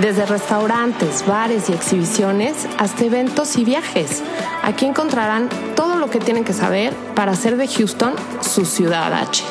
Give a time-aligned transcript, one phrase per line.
[0.00, 4.24] Desde restaurantes, bares y exhibiciones hasta eventos y viajes.
[4.64, 9.44] Aquí encontrarán todo lo que tienen que saber para hacer de Houston su ciudad H.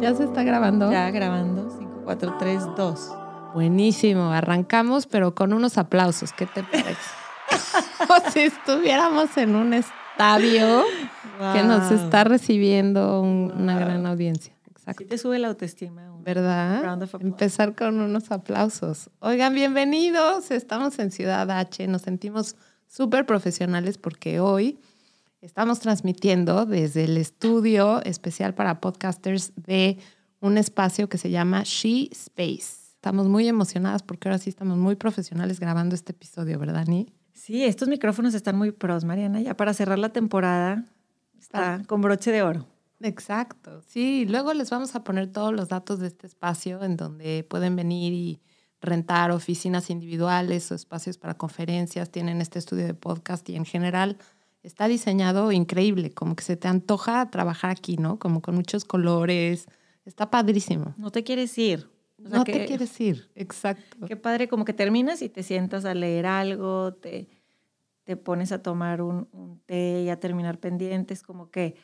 [0.00, 0.90] ¿Ya se está grabando?
[0.90, 1.70] Ya grabando.
[1.78, 3.14] 5, 4, 3, 2.
[3.52, 6.32] Buenísimo, arrancamos pero con unos aplausos.
[6.32, 6.96] ¿Qué te parece?
[7.98, 10.84] Como si estuviéramos en un estadio
[11.38, 14.54] que nos está recibiendo un- una gran audiencia.
[14.70, 15.02] Exacto.
[15.04, 16.04] Sí te sube la autoestima.
[16.22, 17.08] ¿Verdad?
[17.20, 19.08] Empezar con unos aplausos.
[19.20, 20.50] Oigan, bienvenidos.
[20.50, 21.86] Estamos en Ciudad H.
[21.86, 24.78] Nos sentimos súper profesionales porque hoy
[25.40, 29.98] estamos transmitiendo desde el estudio especial para podcasters de
[30.40, 32.92] un espacio que se llama She Space.
[32.94, 37.06] Estamos muy emocionadas porque ahora sí estamos muy profesionales grabando este episodio, ¿verdad, Ni?
[37.32, 39.40] Sí, estos micrófonos están muy pros, Mariana.
[39.40, 40.84] Ya para cerrar la temporada
[41.38, 42.66] está con broche de oro.
[43.00, 44.26] Exacto, sí.
[44.28, 48.12] Luego les vamos a poner todos los datos de este espacio en donde pueden venir
[48.12, 48.40] y
[48.80, 52.10] rentar oficinas individuales o espacios para conferencias.
[52.10, 54.16] Tienen este estudio de podcast y en general
[54.62, 58.18] está diseñado increíble, como que se te antoja trabajar aquí, ¿no?
[58.18, 59.66] Como con muchos colores.
[60.04, 60.94] Está padrísimo.
[60.96, 61.88] No te quieres ir.
[62.24, 64.06] O sea no que- te quieres ir, exacto.
[64.08, 67.28] Qué padre, como que terminas y te sientas a leer algo, te,
[68.08, 71.74] te pones a tomar un, un té y a terminar pendientes, como que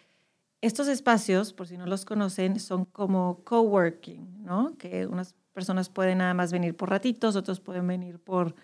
[0.62, 4.74] estos espacios, por si no los conocen, son como coworking, ¿no?
[4.78, 8.54] Que unas personas pueden nada más venir por ratitos, otros pueden venir por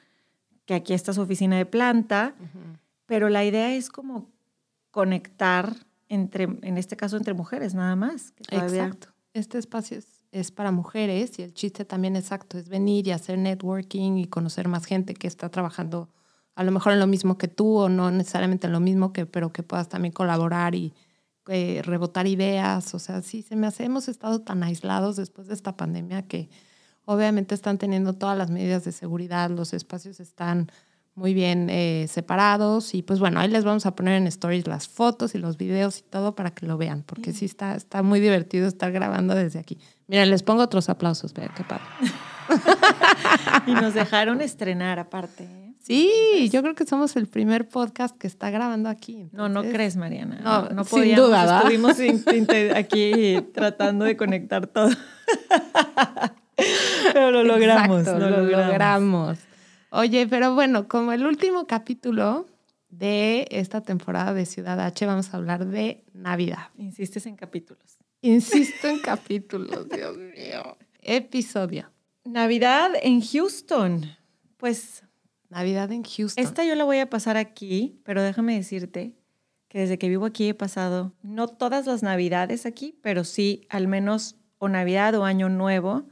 [0.64, 2.34] que aquí está su oficina de planta,
[3.04, 4.30] pero la idea es como
[4.90, 5.74] conectar
[6.08, 8.32] entre, en este caso, entre mujeres nada más.
[8.32, 9.08] que todavía- Exacto.
[9.34, 13.36] Este espacio es, es para mujeres y el chiste también exacto es venir y hacer
[13.36, 16.08] networking y conocer más gente que está trabajando
[16.54, 19.26] a lo mejor en lo mismo que tú o no necesariamente en lo mismo que,
[19.26, 20.92] pero que puedas también colaborar y
[21.48, 22.94] eh, rebotar ideas.
[22.94, 26.48] O sea, sí, se me hace, hemos estado tan aislados después de esta pandemia que
[27.04, 30.70] obviamente están teniendo todas las medidas de seguridad, los espacios están
[31.14, 34.88] muy bien eh, separados y pues bueno, ahí les vamos a poner en stories las
[34.88, 38.20] fotos y los videos y todo para que lo vean, porque sí está, está muy
[38.20, 39.78] divertido estar grabando desde aquí.
[40.06, 41.84] Miren, les pongo otros aplausos, vean qué padre.
[43.66, 45.44] Y nos dejaron estrenar aparte.
[45.44, 45.69] ¿eh?
[45.82, 49.28] Sí, yo creo que somos el primer podcast que está grabando aquí.
[49.32, 50.38] No, no crees, Mariana.
[50.42, 51.26] No, No, no sin podíamos.
[51.26, 51.58] duda, ¿va?
[51.60, 51.96] Estuvimos
[52.76, 54.90] aquí tratando de conectar todo.
[57.12, 58.00] Pero lo logramos.
[58.00, 58.66] Exacto, lo lo logramos.
[58.68, 59.38] logramos.
[59.92, 62.46] Oye, pero bueno, como el último capítulo
[62.90, 66.68] de esta temporada de Ciudad H, vamos a hablar de Navidad.
[66.76, 67.98] Insistes en capítulos.
[68.20, 70.76] Insisto en capítulos, Dios mío.
[71.00, 71.90] Episodio.
[72.24, 74.04] Navidad en Houston.
[74.58, 75.02] Pues
[75.50, 76.42] Navidad en Houston.
[76.42, 79.14] esta yo la voy a pasar aquí, pero déjame decirte
[79.68, 83.86] que desde que vivo aquí he pasado, no todas las Navidades aquí, pero sí al
[83.86, 86.06] menos o Navidad o Año Nuevo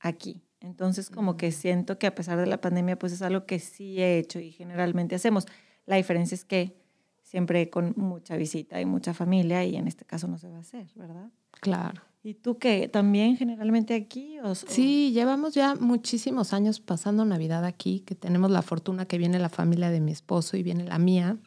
[0.00, 0.42] aquí.
[0.60, 4.00] Entonces como que siento que a pesar de la pandemia, pues es algo que sí
[4.00, 5.46] he hecho y generalmente hacemos.
[5.84, 6.76] La diferencia es que
[7.22, 10.60] siempre con mucha visita y mucha familia y en este caso no se va a
[10.60, 11.30] hacer, ¿verdad?
[11.60, 12.02] Claro.
[12.26, 12.88] ¿Y tú qué?
[12.88, 14.40] ¿También generalmente aquí?
[14.40, 19.38] O, Sí, llevamos ya muchísimos años pasando Navidad aquí, que tenemos la fortuna que viene
[19.38, 21.38] la familia de mi esposo y viene la mía,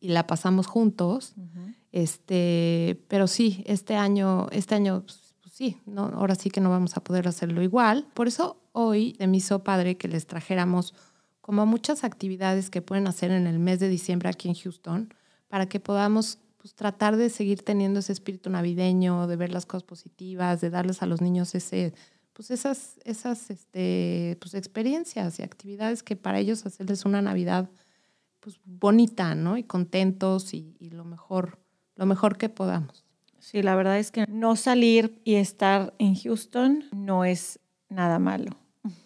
[0.00, 1.34] y la pasamos juntos.
[1.36, 1.74] Ujú.
[1.92, 6.70] Este, pero sí, este año, este año, pues, pues sí, no, ahora sí que no
[6.70, 8.06] vamos a poder hacerlo igual.
[8.14, 10.94] Por eso hoy me hizo padre que les trajéramos
[11.42, 15.12] como muchas actividades que pueden hacer en el mes de diciembre aquí en Houston,
[15.48, 19.82] para que podamos pues, tratar de seguir teniendo ese espíritu navideño, de ver las cosas
[19.82, 21.94] positivas, de darles a los niños ese,
[22.34, 27.70] pues esas, esas este, pues, experiencias y actividades que para ellos hacerles una Navidad
[28.40, 29.56] pues, bonita, ¿no?
[29.56, 31.58] Y contentos y, y lo mejor,
[31.96, 33.06] lo mejor que podamos.
[33.38, 37.58] Sí, la verdad es que no salir y estar en Houston no es
[37.88, 38.52] nada malo.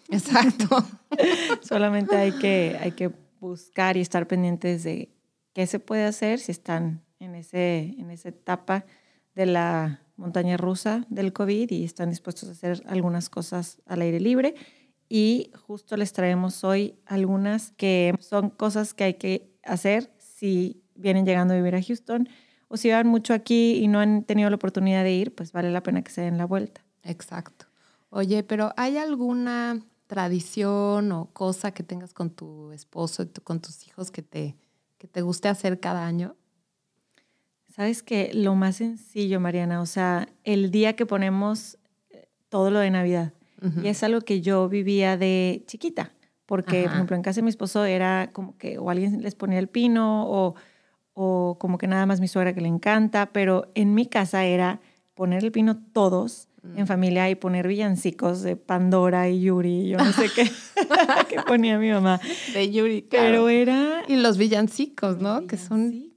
[0.09, 0.85] Exacto.
[1.61, 5.09] Solamente hay que, hay que buscar y estar pendientes de
[5.53, 8.85] qué se puede hacer si están en, ese, en esa etapa
[9.35, 14.19] de la montaña rusa del COVID y están dispuestos a hacer algunas cosas al aire
[14.19, 14.55] libre.
[15.09, 21.25] Y justo les traemos hoy algunas que son cosas que hay que hacer si vienen
[21.25, 22.27] llegando a vivir a Houston
[22.67, 25.69] o si van mucho aquí y no han tenido la oportunidad de ir, pues vale
[25.71, 26.83] la pena que se den la vuelta.
[27.03, 27.67] Exacto.
[28.09, 34.09] Oye, pero ¿hay alguna tradición o cosa que tengas con tu esposo, con tus hijos
[34.09, 34.55] que te,
[34.97, 36.35] que te guste hacer cada año?
[37.75, 41.77] Sabes que lo más sencillo, Mariana, o sea, el día que ponemos
[42.09, 43.33] eh, todo lo de Navidad.
[43.81, 46.13] Y es algo que yo vivía de chiquita,
[46.45, 49.57] porque, por ejemplo, en casa de mi esposo era como que o alguien les ponía
[49.57, 50.53] el pino o,
[51.13, 54.81] o como que nada más mi suegra que le encanta, pero en mi casa era
[55.15, 56.87] poner el pino todos en mm.
[56.87, 60.43] familia y poner villancicos de Pandora y Yuri, yo no sé qué,
[61.29, 62.21] que ponía mi mamá.
[62.53, 63.25] De Yuri, claro.
[63.25, 64.03] Pero era...
[64.07, 65.47] Y los villancicos, ¿no?
[65.47, 66.13] Que son...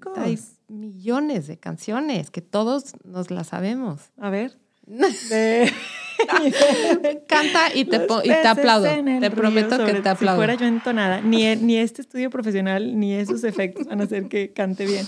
[0.69, 4.11] millones de canciones que todos nos las sabemos.
[4.19, 4.59] A ver.
[7.29, 8.88] Canta y te, y te aplaudo.
[9.20, 10.37] Te prometo que te aplaudo.
[10.37, 14.05] Si fuera yo entonada, ni, e, ni este estudio profesional ni esos efectos van a
[14.05, 15.06] hacer que cante bien.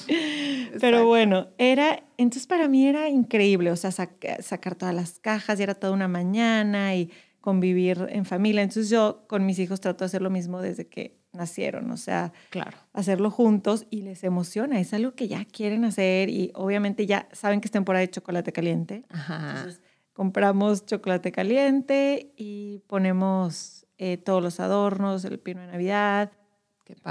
[0.81, 5.63] Pero bueno, era, entonces para mí era increíble, o sea, sacar todas las cajas y
[5.63, 7.11] era toda una mañana y
[7.41, 8.63] convivir en familia.
[8.63, 12.33] Entonces yo con mis hijos trato de hacer lo mismo desde que nacieron, o sea,
[12.51, 12.77] claro.
[12.93, 17.61] hacerlo juntos y les emociona, es algo que ya quieren hacer y obviamente ya saben
[17.61, 19.05] que es temporada de chocolate caliente.
[19.11, 19.51] Ajá.
[19.51, 19.81] Entonces,
[20.13, 26.33] compramos chocolate caliente y ponemos eh, todos los adornos, el pino de Navidad,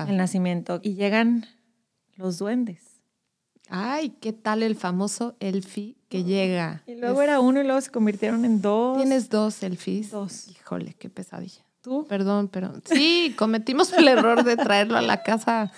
[0.07, 0.80] el nacimiento.
[0.83, 1.45] Y llegan
[2.15, 3.01] los duendes.
[3.69, 6.83] Ay, ¿qué tal el famoso Elfi que llega?
[6.88, 8.98] Y luego era uno y luego se convirtieron en dos.
[8.98, 10.10] ¿Tienes dos Elfis?
[10.10, 10.48] Dos.
[10.48, 11.63] Híjole, qué pesadilla.
[11.89, 12.06] ¿Tú?
[12.07, 15.71] Perdón, pero sí, cometimos el error de traerlo a la casa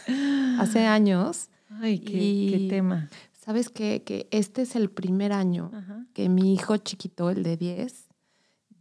[0.59, 1.47] hace años.
[1.79, 3.09] Ay, qué, qué tema.
[3.31, 4.03] ¿Sabes qué?
[4.03, 5.71] Que este es el primer año
[6.13, 8.09] que mi hijo chiquito, el de 10,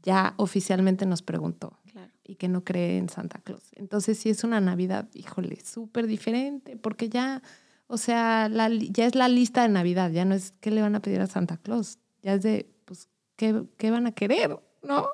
[0.03, 1.79] ya oficialmente nos preguntó
[2.25, 3.63] y que no cree en Santa Claus.
[3.77, 7.43] Entonces sí es una Navidad, híjole, súper diferente, porque ya,
[7.87, 8.51] o sea,
[8.91, 11.29] ya es la lista de Navidad, ya no es qué le van a pedir a
[11.29, 15.07] Santa Claus, ya es de, pues, qué, qué van a querer, ¿no?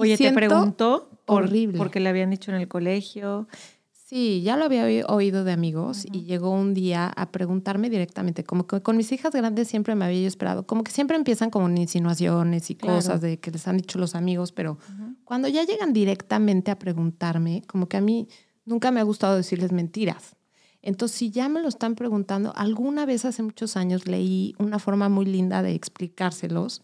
[0.00, 1.78] Oye, te preguntó horrible.
[1.78, 3.48] porque le habían dicho en el colegio.
[3.92, 8.66] Sí, ya lo había oído de amigos y llegó un día a preguntarme directamente, como
[8.66, 11.68] que con mis hijas grandes siempre me había yo esperado, como que siempre empiezan como
[11.68, 14.78] insinuaciones y cosas de que les han dicho los amigos, pero
[15.22, 18.26] cuando ya llegan directamente a preguntarme, como que a mí
[18.64, 20.34] nunca me ha gustado decirles mentiras.
[20.82, 25.08] Entonces, si ya me lo están preguntando, alguna vez hace muchos años leí una forma
[25.08, 26.82] muy linda de explicárselos,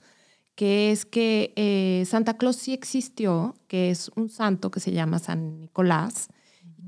[0.56, 5.18] que es que eh, Santa Claus sí existió, que es un santo que se llama
[5.18, 6.28] San Nicolás,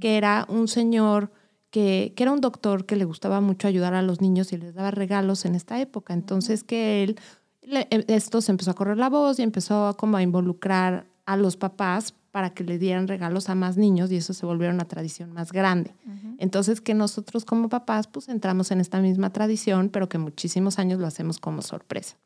[0.00, 1.30] que era un señor
[1.70, 4.74] que, que, era un doctor que le gustaba mucho ayudar a los niños y les
[4.74, 6.14] daba regalos en esta época.
[6.14, 7.18] Entonces que él,
[7.62, 11.36] e, esto se empezó a correr la voz y empezó a, como a involucrar a
[11.36, 14.86] los papás para que le dieran regalos a más niños y eso se volvió una
[14.86, 15.94] tradición más grande.
[16.38, 21.00] Entonces que nosotros como papás pues entramos en esta misma tradición, pero que muchísimos años
[21.00, 22.16] lo hacemos como sorpresa.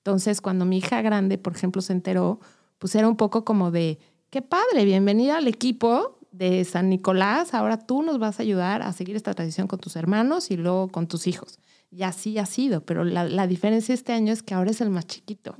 [0.00, 2.40] Entonces cuando mi hija grande, por ejemplo, se enteró,
[2.78, 3.98] pues era un poco como de,
[4.30, 8.92] qué padre, bienvenida al equipo, de San Nicolás, ahora tú nos vas a ayudar a
[8.92, 11.58] seguir esta tradición con tus hermanos y luego con tus hijos.
[11.90, 15.06] Y así ha sido, pero la, diferencia este año es que ahora es el más
[15.06, 15.56] chiquito.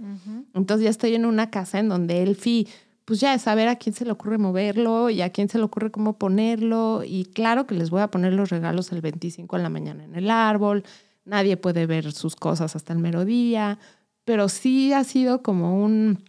[0.54, 2.68] Entonces ya estoy en una casa en donde el FI,
[3.04, 5.64] pues ya es saber a quién se le ocurre moverlo y a quién se le
[5.64, 7.02] ocurre cómo ponerlo.
[7.04, 10.14] Y claro que les voy a poner los regalos el 25 en la mañana en
[10.14, 10.84] el árbol.
[11.24, 13.80] Nadie puede ver sus cosas hasta el mero día,
[14.24, 16.24] pero sí ha sido como un,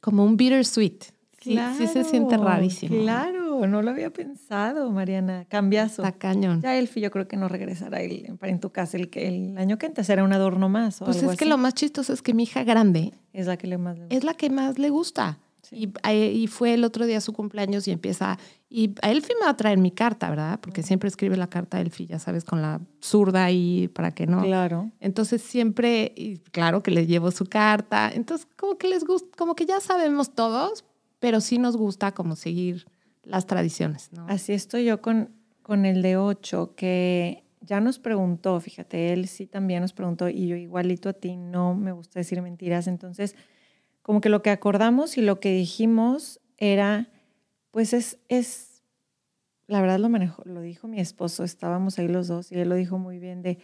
[0.00, 1.04] como un bittersweet.
[1.40, 3.00] Sí, sí se siente rarísimo.
[3.00, 5.46] Claro, no lo había pensado, Mariana.
[5.48, 6.02] Cambiazo.
[6.04, 6.60] Está cañón.
[6.60, 9.86] Ya Elfi yo creo que no regresará el, en tu casa el, el año que
[9.86, 11.00] antes era un adorno más.
[11.00, 13.68] O pues es que lo más chistoso es que mi hija grande es la que
[13.68, 14.16] le más le gusta.
[14.16, 15.38] Es la que más le gusta.
[15.70, 19.50] Y, y, fue el otro día su cumpleaños y empieza, y a Elfi me va
[19.50, 20.58] a traer mi carta, ¿verdad?
[20.60, 24.26] Porque siempre escribe la carta a Elfi, ya sabes, con la zurda ahí para que
[24.26, 24.42] no.
[24.42, 24.90] Claro.
[24.98, 28.10] Entonces siempre, y claro que le llevo su carta.
[28.12, 30.84] Entonces como que les gusta, como que ya sabemos todos,
[31.20, 32.86] pero sí nos gusta como seguir
[33.22, 34.10] las tradiciones.
[34.12, 34.26] ¿no?
[34.28, 35.30] Así estoy yo con,
[35.62, 40.48] con el de 8, que ya nos preguntó, fíjate, él sí también nos preguntó y
[40.48, 43.36] yo igualito a ti no me gusta decir mentiras, entonces
[44.10, 47.06] como que lo que acordamos y lo que dijimos era,
[47.70, 48.82] pues es, es
[49.68, 52.74] la verdad lo manejó, lo dijo mi esposo, estábamos ahí los dos y él lo
[52.74, 53.58] dijo muy bien de,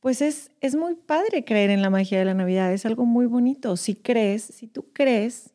[0.00, 3.26] pues es, es muy padre creer en la magia de la Navidad, es algo muy
[3.26, 3.76] bonito.
[3.76, 5.54] Si crees, si tú crees,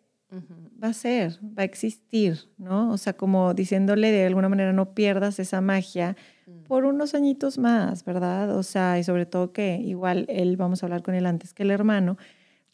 [0.82, 2.94] va a ser, va a existir, ¿no?
[2.94, 6.16] O sea, como diciéndole de alguna manera no pierdas esa magia
[6.48, 6.64] mm.
[6.70, 8.56] por unos añitos más, ¿verdad?
[8.56, 11.64] O sea, y sobre todo que igual él, vamos a hablar con él antes que
[11.64, 12.18] el hermano,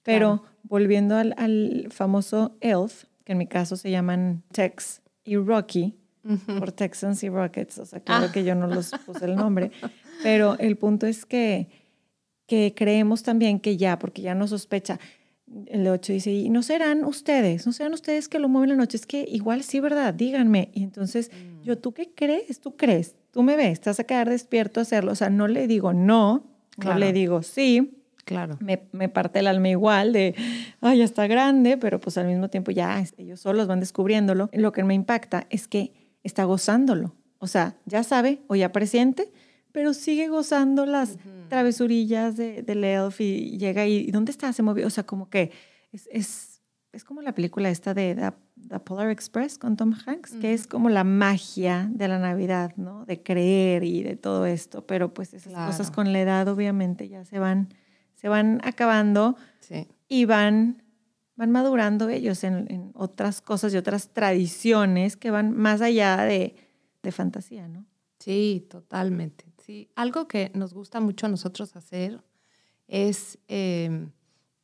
[0.05, 5.95] pero volviendo al, famoso ELF, que en mi caso se llaman Tex y Rocky,
[6.59, 8.31] por Texans y Rockets, o sea, claro ah.
[8.31, 9.71] que yo no los puse el nombre,
[10.23, 11.69] pero el punto es que,
[12.47, 14.99] que creemos también que ya, porque ya no sospecha,
[15.67, 18.75] El de 8 dice, y no serán ustedes, no serán ustedes que lo mueven la
[18.75, 20.13] noche, es que igual sí, ¿verdad?
[20.13, 20.69] Díganme.
[20.73, 21.31] Y entonces
[21.63, 22.59] yo, ¿tú qué crees?
[22.59, 23.15] ¿Tú crees?
[23.31, 25.11] Tú me ves, estás a quedar despierto a hacerlo.
[25.11, 26.47] O sea, no le digo no,
[26.77, 28.04] no le digo sí.
[28.25, 28.57] Claro.
[28.59, 30.35] Me, me, parte el alma igual de,
[30.81, 34.49] ay, ya está grande, pero pues al mismo tiempo ya ellos solos van descubriéndolo.
[34.51, 37.15] Lo que me impacta es que está gozándolo.
[37.37, 39.31] O sea, ya sabe o ya presiente,
[39.71, 41.17] pero sigue gozando las
[41.49, 44.51] travesurillas de, del elf y llega y, ¿dónde está?
[44.51, 44.87] Se movió.
[44.87, 45.51] O sea, como que
[45.91, 50.53] es, es, es como la película esta de The, Polar Express con Tom Hanks, que
[50.53, 53.05] es como la magia de la Navidad, ¿no?
[53.05, 54.87] De creer y de todo esto.
[54.87, 57.69] Pero pues esas cosas con la edad obviamente ya se van
[58.15, 59.35] se van acabando
[60.07, 60.83] y van,
[61.35, 66.55] van madurando ellos en, otras cosas y otras tradiciones que van más allá de,
[67.03, 67.85] de fantasía, ¿no?
[68.19, 69.45] Sí, totalmente.
[69.63, 72.23] Sí, algo que nos gusta mucho a nosotros hacer
[72.87, 74.11] es em,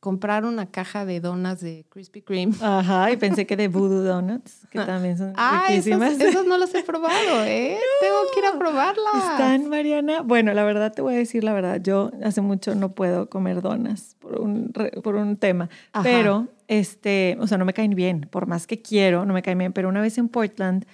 [0.02, 2.52] comprar una caja de donas de Krispy Kreme.
[2.60, 6.20] Ajá, y pensé que de Voodoo Donuts, que también son ah, riquísimas.
[6.20, 7.78] Esas, no las he probado, ¿eh?
[8.00, 9.14] Tengo que ir a probarlas.
[9.14, 10.22] Están, Mariana.
[10.22, 11.80] Bueno, la verdad te voy a decir la verdad.
[11.80, 14.72] Yo hace mucho no puedo comer donas por un,
[15.04, 15.70] por un tema.
[16.02, 18.26] Pero, este, o sea, no me caen bien.
[18.28, 19.72] Por más que quiero, no me caen bien.
[19.72, 20.84] Pero una vez en Portland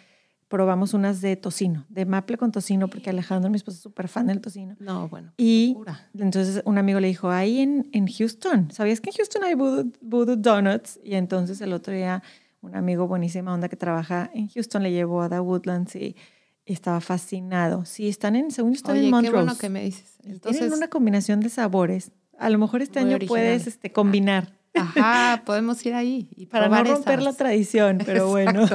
[0.48, 4.26] probamos unas de tocino, de maple con tocino, porque Alejandro, mi esposo, es súper fan
[4.26, 4.76] del tocino.
[4.80, 5.32] No, bueno.
[5.36, 5.76] Y
[6.18, 10.36] entonces un amigo le dijo, ahí en, en Houston, ¿sabías que en Houston hay Voodoo,
[10.36, 10.98] Donuts?
[11.04, 12.22] Y entonces el otro día
[12.60, 16.16] un amigo buenísima onda que trabaja en Houston le llevó a The Woodlands y,
[16.64, 17.86] estaba fascinado.
[17.86, 19.30] Sí, están en, según están en Montrose.
[19.30, 20.18] qué bueno que me dices.
[20.22, 22.12] Entonces, tienen una combinación de sabores.
[22.38, 24.57] A lo mejor este año puedes este, combinar.
[24.80, 26.28] Ajá, podemos ir ahí.
[26.36, 28.66] Y Para no romper la tradición, pero bueno.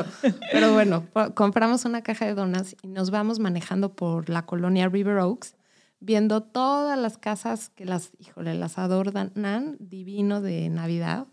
[0.52, 5.18] Pero bueno, compramos una caja de donas y nos vamos manejando por la colonia River
[5.20, 5.56] Oaks,
[6.00, 11.28] viendo todas las casas que las, híjole, las adornan divino de Navidad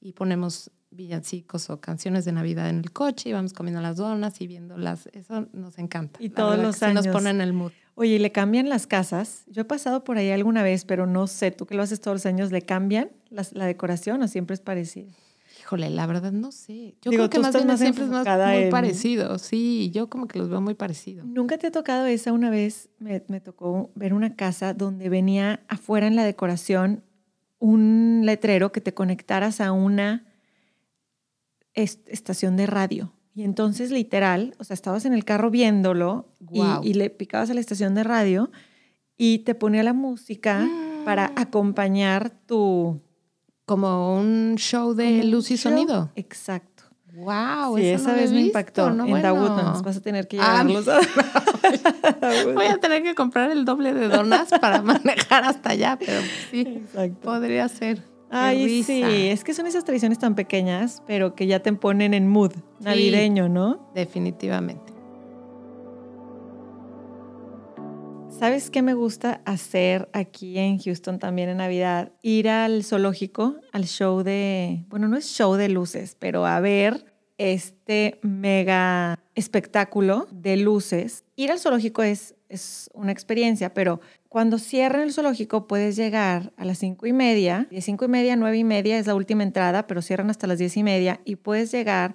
[0.00, 4.40] y ponemos villancicos o canciones de Navidad en el coche y vamos comiendo las donas
[4.40, 5.08] y viéndolas.
[5.12, 6.22] Eso nos encanta.
[6.22, 7.06] Y todos los años.
[7.06, 7.72] nos ponen el mood.
[7.96, 9.44] Oye, ¿y le cambian las casas?
[9.46, 12.16] Yo he pasado por ahí alguna vez, pero no sé, tú que lo haces todos
[12.16, 13.10] los años, ¿le cambian
[13.52, 15.08] la decoración o siempre es parecido?
[15.60, 16.96] Híjole, la verdad no sé.
[17.02, 19.38] Yo creo que más bien siempre es más, muy parecido.
[19.38, 21.26] Sí, yo como que los veo muy parecidos.
[21.26, 22.32] ¿Nunca te ha tocado esa?
[22.32, 27.02] Una vez me, me tocó ver una casa donde venía afuera en la decoración
[27.58, 30.26] un letrero que te conectaras a una
[31.72, 33.12] estación de radio.
[33.34, 36.28] Y entonces, literal, o sea, estabas en el carro viéndolo
[36.82, 38.50] y, le picabas a la estación de radio
[39.16, 40.68] y te ponía la música
[41.04, 41.32] para ah.
[41.36, 43.00] acompañar tu...
[43.66, 46.10] Como un show de luz y sonido.
[46.16, 46.74] Exacto.
[47.14, 48.88] Wow, sí, esa vez me impactó.
[48.88, 49.34] en bueno.
[49.34, 50.86] Woodlands vas a tener que ah, llevarlos.
[52.54, 56.82] Voy a tener que comprar el doble de donas para manejar hasta allá, pero sí,
[57.22, 58.02] podría ser.
[58.30, 62.28] Ay, sí, es que son esas tradiciones tan pequeñas, pero que ya te ponen en
[62.28, 63.88] mood navideño, ¿no?
[63.94, 64.93] Definitivamente.
[68.38, 72.12] ¿Sabes qué me gusta hacer aquí en Houston también en Navidad?
[72.20, 77.06] Ir al zoológico, al show de, bueno, no es show de luces, pero a ver
[77.38, 81.24] este mega espectáculo de luces.
[81.36, 86.64] Ir al zoológico es, es una experiencia, pero cuando cierran el zoológico puedes llegar a
[86.64, 89.86] las cinco y media, de cinco y media nueve y media es la última entrada,
[89.86, 92.14] pero cierran hasta las diez y media y puedes llegar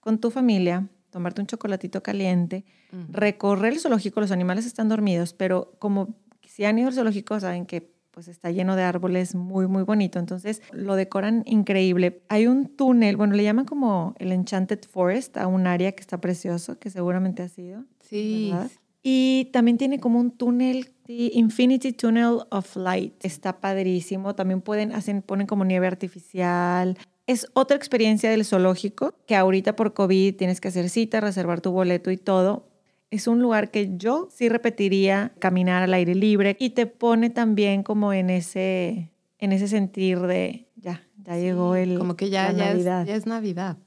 [0.00, 2.64] con tu familia, tomarte un chocolatito caliente,
[3.10, 7.66] recorrer el zoológico, los animales están dormidos, pero como si han ido al zoológico saben
[7.66, 10.18] que pues está lleno de árboles, muy, muy bonito.
[10.18, 12.22] Entonces lo decoran increíble.
[12.30, 16.18] Hay un túnel, bueno, le llaman como el Enchanted Forest a un área que está
[16.18, 17.84] precioso, que seguramente ha sido.
[18.00, 18.54] Sí.
[19.02, 23.12] Y también tiene como un túnel, Infinity Tunnel of Light.
[23.22, 24.34] Está padrísimo.
[24.34, 26.96] También pueden, hacen, ponen como nieve artificial.
[27.26, 31.72] Es otra experiencia del zoológico que ahorita por COVID tienes que hacer cita, reservar tu
[31.72, 32.68] boleto y todo.
[33.10, 37.82] Es un lugar que yo sí repetiría caminar al aire libre y te pone también
[37.82, 42.66] como en ese, en ese sentir de ya, ya llegó el como que ya, ya,
[42.66, 43.02] Navidad.
[43.02, 43.78] Es, ya es Navidad.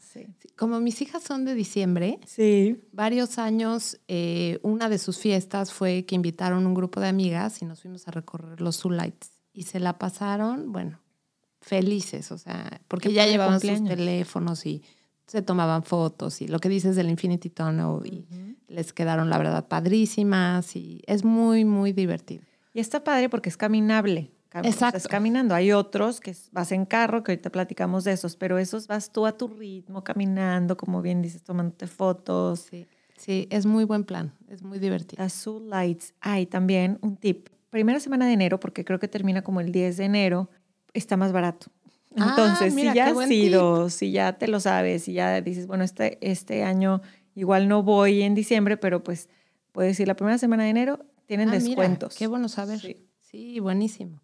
[0.58, 2.82] Como mis hijas son de diciembre, sí.
[2.92, 7.66] varios años, eh, una de sus fiestas fue que invitaron un grupo de amigas y
[7.66, 11.00] nos fuimos a recorrer los Lights y se la pasaron, bueno,
[11.70, 14.84] felices, o sea, porque ya llevaban sus teléfonos y
[15.28, 18.26] se tomaban fotos y lo que dices del Infinity Tunnel y
[18.68, 22.44] les quedaron, la verdad, padrísimas y es muy, muy divertido.
[22.74, 24.32] Y está padre porque es caminable.
[24.52, 24.98] Exacto.
[24.98, 25.54] Estás caminando.
[25.54, 29.28] Hay otros que vas en carro, que ahorita platicamos de esos, pero esos vas tú
[29.28, 32.68] a tu ritmo, caminando, como bien dices, tomándote fotos.
[32.72, 35.24] Sí, sí es muy buen plan, es muy divertido.
[35.24, 36.16] Azul Lights.
[36.22, 37.50] Hay también un tip.
[37.70, 40.50] Primera semana de enero, porque creo que termina como el 10 de enero,
[40.94, 41.68] está más barato.
[42.18, 45.68] Ah, Entonces, mira, si ya has ido, si ya te lo sabes, si ya dices,
[45.68, 47.02] bueno, este, este año
[47.36, 49.30] igual no voy en diciembre, pero pues
[49.72, 52.16] puedes ir la primera semana de enero, tienen Ah, mira, descuentos.
[52.16, 52.80] qué bueno saber.
[52.80, 53.06] Sí.
[53.20, 53.60] Sí.
[53.60, 54.22] buenísimo.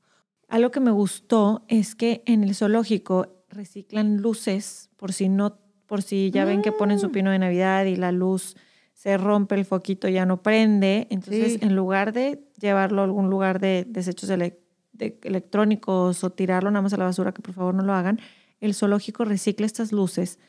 [0.48, 6.02] Algo que me gustó es que en el zoológico reciclan luces por si no, por
[6.02, 7.12] si ya ven que ponen su Mm.
[7.12, 8.56] pino de Navidad y la luz
[8.96, 11.06] se rompe, el foquito ya no prende.
[11.12, 11.60] Entonces, Sí.
[11.62, 14.60] en lugar de llevarlo a algún lugar de desechos ele-
[14.98, 18.20] de electrónicos o tirarlo nada más a la basura, que por favor no lo hagan,
[18.60, 20.40] el zoológico recicla estas luces.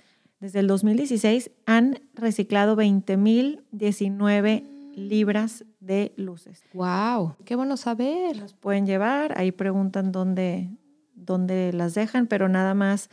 [0.41, 4.65] Desde el 2016 han reciclado 20.019
[4.97, 6.62] libras de luces.
[6.73, 8.37] Wow, qué bueno saber.
[8.37, 10.71] Las pueden llevar, ahí preguntan dónde,
[11.15, 13.11] dónde las dejan, pero nada más,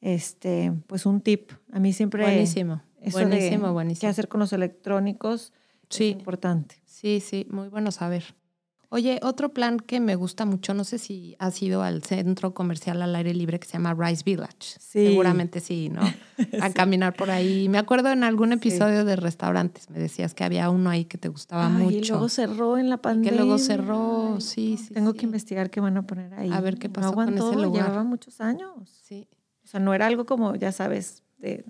[0.00, 1.52] este, pues un tip.
[1.72, 4.10] A mí siempre Buenísimo, eso de buenísimo, qué buenísimo.
[4.10, 5.52] hacer con los electrónicos
[5.90, 6.76] es Sí, importante.
[6.84, 8.24] sí, sí, muy bueno saber.
[8.88, 13.02] Oye, otro plan que me gusta mucho, no sé si has ido al centro comercial
[13.02, 14.54] al aire libre que se llama Rice Village.
[14.78, 15.06] Sí.
[15.08, 16.00] Seguramente sí, ¿no?
[16.62, 17.68] A caminar por ahí.
[17.68, 18.54] Me acuerdo en algún Sí.
[18.54, 21.96] episodio de restaurantes, me decías que había uno ahí que te gustaba Ay, mucho.
[21.96, 23.32] Y luego cerró en la que pandemia.
[23.40, 26.50] luego cerró, Ay, sí, no, sí, Tengo que investigar qué van a poner ahí.
[26.52, 27.84] A ver qué No pasó con ese aguantó, lugar.
[27.86, 28.70] Llevaba muchos años.
[29.02, 29.28] Sí.
[29.64, 31.64] O sea, no era algo como, ya sabes, de,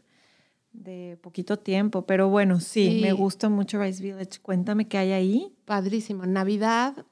[0.83, 2.07] de poquito tiempo.
[2.07, 3.01] Pero bueno, sí, Sí.
[3.03, 4.41] me gusta mucho Rice Village.
[4.43, 5.53] Cuéntame qué hay ahí.
[5.65, 6.27] Padrísimo.
[6.27, 7.05] Navidad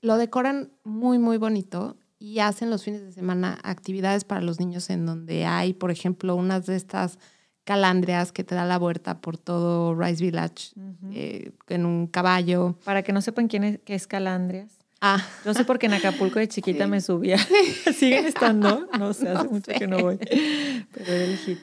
[0.00, 4.90] lo decoran muy, muy bonito y hacen los fines de semana actividades para los niños
[4.90, 7.18] en donde hay, por ejemplo, unas de estas
[7.64, 11.12] calandrias que te da la vuelta por todo Rice Village Ujú.
[11.14, 12.76] eh, en un caballo.
[12.84, 14.70] Para que no sepan quién es, qué es Calandrias.
[15.00, 16.90] Ah, Yo sé porque en Acapulco de chiquita Sí.
[16.90, 17.38] me subía.
[17.98, 18.86] ¿Siguen estando?
[18.98, 19.78] No sé, hace No mucho sé.
[19.78, 20.18] que no voy.
[20.18, 21.58] Pero era el hit.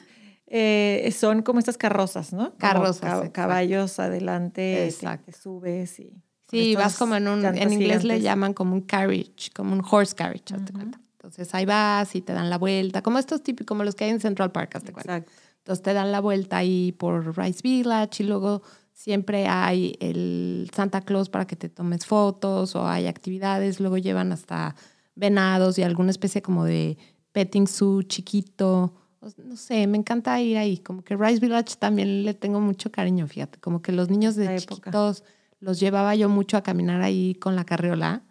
[0.54, 2.54] Eh, son como estas carrozas, ¿no?
[2.58, 3.32] Carrozas, exacto.
[3.32, 5.24] caballos adelante, te- Exacto.
[5.24, 6.12] te subes y...
[6.50, 10.14] sí, vas como en un, en inglés le llaman como un carriage, como un horse
[10.14, 10.72] carriage, Ujú.
[10.74, 11.00] cuenta.
[11.14, 14.10] Entonces ahí vas y te dan la vuelta, como estos típicos, como los que hay
[14.10, 15.16] en Central Park, hazte cuenta.
[15.16, 15.32] Exacto.
[15.58, 18.60] Entonces te dan la vuelta ahí por Rice Village y luego
[18.92, 23.80] siempre hay el Santa Claus para que te tomes fotos o hay actividades.
[23.80, 24.74] Luego llevan hasta
[25.14, 26.98] venados y alguna especie como de
[27.32, 28.92] petting zoo chiquito.
[29.44, 30.78] No sé, me encanta ir ahí.
[30.78, 33.58] Como que Rice Village también le tengo mucho cariño, fíjate.
[33.60, 34.74] Como que los niños de época.
[34.74, 35.24] chiquitos
[35.60, 38.24] los llevaba yo mucho a caminar ahí con la carriola.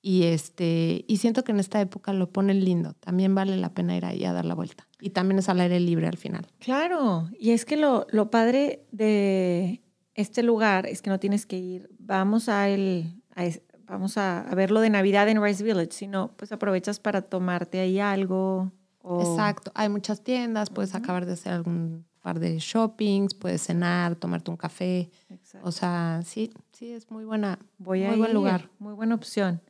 [0.00, 2.94] Y, este, y siento que en esta época lo ponen lindo.
[2.94, 4.86] También vale la pena ir ahí a dar la vuelta.
[5.00, 6.46] Y también es al aire libre al final.
[6.60, 9.82] Claro, y es que lo, lo padre de
[10.14, 13.48] este lugar es que no tienes que ir, vamos a, el, a
[13.86, 17.80] vamos a, a ver lo de Navidad en Rice Village, sino pues aprovechas para tomarte
[17.80, 18.72] ahí algo.
[19.10, 19.72] O, Exacto.
[19.74, 24.58] Hay muchas tiendas, puedes acabar de hacer algún par de shoppings, puedes cenar, tomarte un
[24.58, 25.08] café.
[25.30, 25.66] Exacto.
[25.66, 27.58] O sea, sí, sí, es muy buena.
[27.78, 28.70] Voy muy a buen ir, lugar.
[28.78, 29.62] Muy buena opción.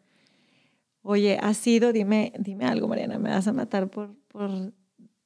[1.02, 4.50] Oye, has sido, dime, dime algo, Mariana, me vas a matar por, por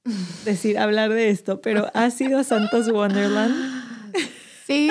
[0.45, 3.55] decir, hablar de esto, pero ¿has ido a Santa's Wonderland?
[4.65, 4.89] Sí,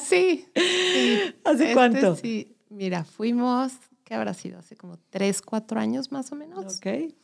[0.00, 0.46] sí.
[0.54, 1.18] sí.
[1.44, 2.16] ¿Hace Este cuánto?
[2.16, 3.72] Sí, mira, fuimos,
[4.04, 4.58] ¿qué habrá sido?
[4.58, 6.76] Hace como tres, cuatro años más o menos.
[6.78, 7.14] Ok.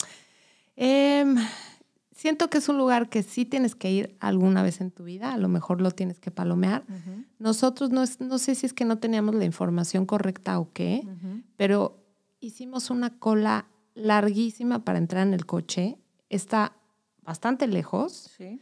[0.77, 1.37] Em,
[2.13, 5.33] siento que es un lugar que sí tienes que ir alguna vez en tu vida,
[5.33, 6.85] a lo mejor lo tienes que palomear.
[7.39, 11.07] Nosotros no, es- no sé si es que no teníamos la información correcta o qué,
[11.57, 12.03] pero
[12.41, 15.99] hicimos una cola larguísima para entrar en el coche.
[16.29, 16.77] Está
[17.23, 18.31] bastante lejos.
[18.37, 18.61] Sí.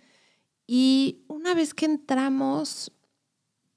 [0.67, 2.93] Y una vez que entramos,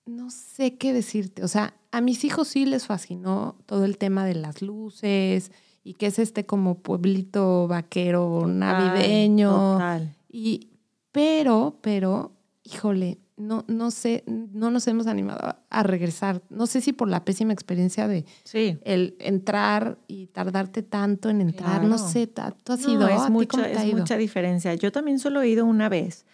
[0.05, 1.43] no sé qué decirte.
[1.43, 5.51] O sea, a mis hijos sí les fascinó todo el tema de las luces
[5.85, 9.51] y que es este como pueblito vaquero navideño.
[9.73, 10.15] Total.
[10.29, 10.71] Y,
[11.11, 12.31] pero, pero,
[12.63, 16.41] híjole, no, no sé, no nos hemos animado a, regresar.
[16.49, 18.79] No sé si por la pésima experiencia de Sí.
[18.83, 21.83] el entrar y tardarte tanto en entrar.
[21.83, 22.09] No Claro.
[22.11, 23.07] sé, ta- ¿tú has No, ido?
[23.07, 24.73] es, ¿A ti mucha, cómo te ha es mucha diferencia.
[24.73, 26.25] Yo también solo he ido una vez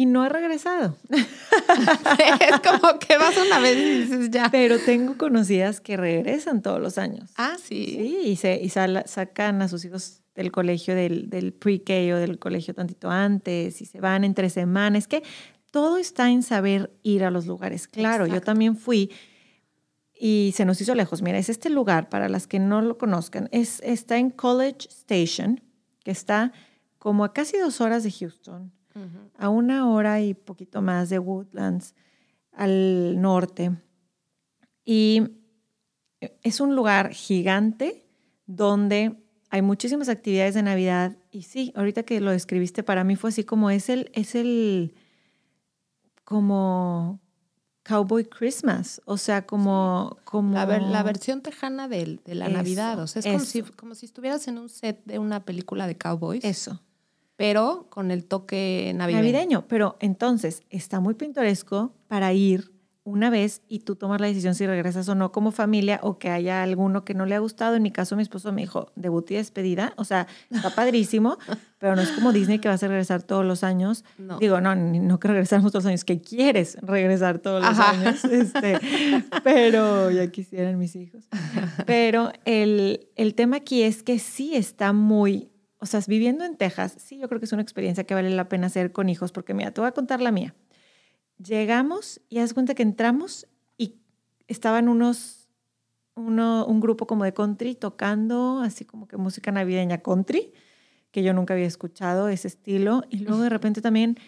[0.00, 0.96] y no he regresado.
[1.10, 4.48] es como que vas una vez y dices ya.
[4.50, 7.28] Pero tengo conocidas que regresan todos los años.
[7.36, 7.84] Ah, sí.
[7.98, 12.38] Sí, y, se, y sacan a sus hijos del colegio, del, del pre-K o del
[12.38, 15.00] colegio tantito antes, y se van entre semanas.
[15.02, 15.22] Es que
[15.70, 17.86] todo está en saber ir a los lugares.
[17.86, 19.10] Claro, yo también fui
[20.18, 21.20] y se nos hizo lejos.
[21.20, 25.60] Mira, es este lugar, para las que no lo conozcan, es, está en College Station,
[26.02, 26.54] que está
[26.98, 28.72] como a casi dos horas de Houston,
[29.38, 31.94] A una hora y poquito más de Woodlands,
[32.52, 33.70] al norte.
[34.84, 35.22] Y
[36.42, 38.06] es un lugar gigante
[38.46, 39.16] donde
[39.50, 41.16] hay muchísimas actividades de Navidad.
[41.30, 44.94] Y sí, ahorita que lo describiste, para mí fue así como es el, es el,
[46.24, 47.20] como
[47.84, 50.18] Cowboy Christmas, o sea, como...
[50.24, 53.00] como la, ver- la versión tejana de, de la Eso, Navidad.
[53.00, 55.96] O sea, es como si, como si estuvieras en un set de una película de
[55.96, 56.82] cowboys, Eso.
[57.40, 59.22] Pero con el toque navideño.
[59.22, 59.64] navideño.
[59.66, 62.70] Pero entonces está muy pintoresco para ir
[63.02, 66.28] una vez y tú tomas la decisión si regresas o no como familia o que
[66.28, 67.76] haya alguno que no le ha gustado.
[67.76, 69.94] En mi caso, mi esposo me dijo, debut y despedida.
[69.96, 71.38] O sea, está padrísimo,
[71.78, 74.04] pero no es como Disney que vas a regresar todos los años.
[74.18, 74.38] No.
[74.38, 77.92] Digo, no, no que regresamos todos los años, que quieres regresar todos los Ajá.
[77.92, 78.22] años.
[78.24, 78.78] Este,
[79.42, 81.24] pero ya quisieran mis hijos.
[81.86, 85.49] Pero el, el tema aquí es que sí está muy,
[85.80, 88.48] o sea, viviendo en Texas, sí, yo creo que es una experiencia que vale la
[88.48, 90.54] pena hacer con hijos, porque mira, te voy a contar la mía.
[91.42, 93.46] Llegamos y haz cuenta que entramos
[93.78, 93.96] y
[94.46, 95.48] estaban unos,
[96.14, 100.52] uno, un grupo como de country tocando así como que música navideña country,
[101.10, 104.18] que yo nunca había escuchado ese estilo, y luego de repente también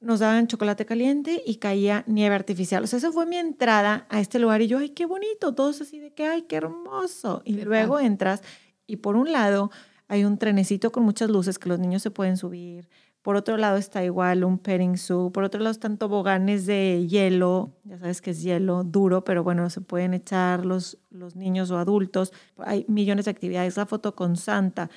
[0.00, 2.84] nos daban chocolate caliente y caía nieve artificial.
[2.84, 5.80] O sea, esa fue mi entrada a este lugar y yo, ay, qué bonito, todos
[5.80, 7.42] así de que, ay, qué hermoso.
[7.46, 8.42] Y luego entras
[8.86, 9.70] y por un lado
[10.08, 12.88] hay un trenecito con muchas luces que los niños se pueden subir.
[13.20, 15.30] Por otro lado está igual un petting zoo.
[15.32, 17.74] Por otro lado están toboganes de hielo.
[17.84, 21.76] Ya sabes que es hielo duro, pero bueno, se pueden echar los, los niños o
[21.76, 22.32] adultos.
[22.56, 23.76] Hay millones de actividades.
[23.76, 24.88] La foto con Santa.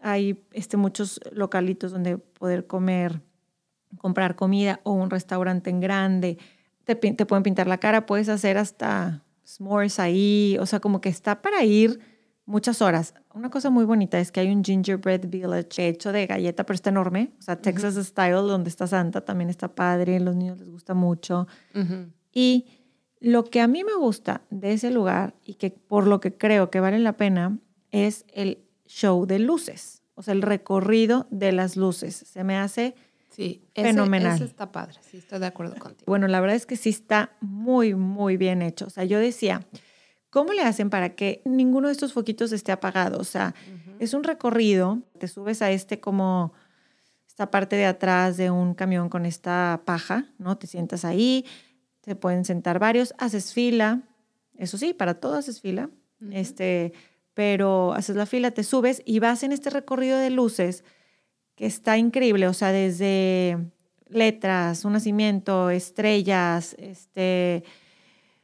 [0.00, 3.20] Hay este, muchos localitos donde poder comer,
[3.98, 6.38] comprar comida o un restaurante en grande.
[6.84, 8.06] Te, te pueden pintar la cara.
[8.06, 10.56] Puedes hacer hasta s'mores ahí.
[10.60, 12.11] O sea, como que está para ir
[12.44, 13.14] muchas horas.
[13.34, 16.90] Una cosa muy bonita es que hay un gingerbread village hecho de galleta, pero está
[16.90, 17.32] enorme.
[17.38, 20.18] O sea, Texas Style, donde está Santa, también está padre.
[20.20, 21.46] Los niños les gusta mucho.
[22.32, 22.66] Y
[23.20, 26.70] lo que a mí me gusta de ese lugar y que por lo que creo
[26.70, 27.58] que vale la pena
[27.90, 30.02] es el show de luces.
[30.14, 32.14] O sea, el recorrido de las luces.
[32.16, 32.94] Se me hace,
[33.30, 34.34] Sí, ese- Fenomenal.
[34.34, 36.04] ese está padre, sí, estoy de acuerdo contigo.
[36.06, 38.84] bueno, la verdad es que sí está muy, muy bien hecho.
[38.86, 39.66] O sea, yo decía,
[40.32, 43.20] ¿cómo le hacen para que ninguno de estos foquitos esté apagado?
[43.20, 43.54] O sea,
[43.98, 46.54] es un recorrido, te subes a este como
[47.28, 50.56] esta parte de atrás de un camión con esta paja, ¿no?
[50.56, 51.44] Te sientas ahí,
[52.00, 54.00] te pueden sentar varios, haces fila,
[54.56, 55.90] eso sí, para todo haces fila,
[56.30, 56.94] este,
[57.34, 60.82] pero haces la fila, te subes y vas en este recorrido de luces
[61.56, 63.58] que está increíble, o sea, desde
[64.08, 67.64] letras, un nacimiento, estrellas, este,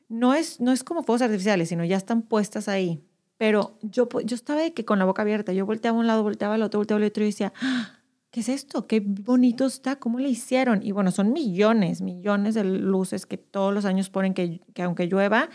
[0.08, 3.02] no es, no es como fuegos artificiales, sino ya están puestas ahí.
[3.36, 6.22] Pero yo, yo estaba de que con la boca abierta, yo volteaba a un lado,
[6.22, 8.86] volteaba al otro, volteaba al otro y decía, "Ah, ¿qué es esto?
[8.86, 10.80] Qué bonito está, ¿cómo le hicieron?
[10.82, 15.06] Y bueno, son millones, millones de luces que todos los años ponen que, que aunque
[15.06, 15.48] llueva,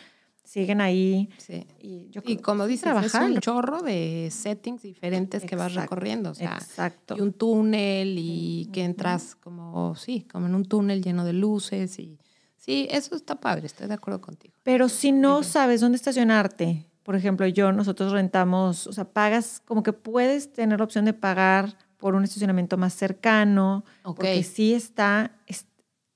[0.46, 1.30] siguen ahí.
[1.38, 1.66] Sí.
[1.82, 3.30] Y, yo Y creo- como dices, es trabajar.
[3.32, 6.32] un chorro de settings diferentes que vas recorriendo.
[6.32, 7.16] O sea, Exacto.
[7.18, 11.98] y un túnel y que entras como, sí, como en un túnel lleno de luces.
[12.00, 12.18] y
[12.64, 14.54] Sí, eso está padre, estoy de acuerdo contigo.
[14.64, 19.84] Pero si no sabes dónde estacionarte, por ejemplo, yo, nosotros rentamos, o sea, pagas, como
[19.84, 24.16] que puedes tener la opción de pagar por un estacionamiento más cercano, Ok.
[24.16, 25.66] porque sí está, es-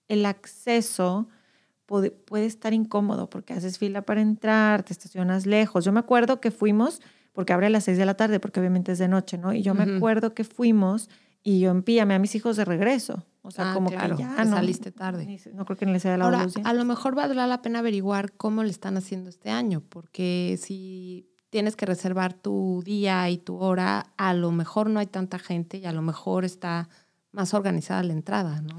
[0.07, 1.27] el acceso
[1.86, 5.83] puede, puede estar incómodo porque haces fila para entrar, te estacionas lejos.
[5.83, 7.01] Yo me acuerdo que fuimos,
[7.33, 9.51] porque abre a las 6 de la tarde, porque obviamente es de noche, ¿no?
[9.51, 11.10] Y yo me acuerdo que fuimos
[11.49, 13.23] y yo empíame a mis hijos de regreso.
[13.41, 14.51] O sea, Ah, como claro, que ya no.
[14.57, 15.25] saliste tarde.
[15.25, 16.55] ni No creo que ni les haya dado Ahora, luz.
[16.62, 21.29] a lo mejor valdrá la pena averiguar cómo le están haciendo este año, porque si
[21.49, 25.77] tienes que reservar tu día y tu hora, a lo mejor no hay tanta gente
[25.77, 26.89] y a lo mejor está
[27.31, 28.75] más organizada la entrada, ¿no?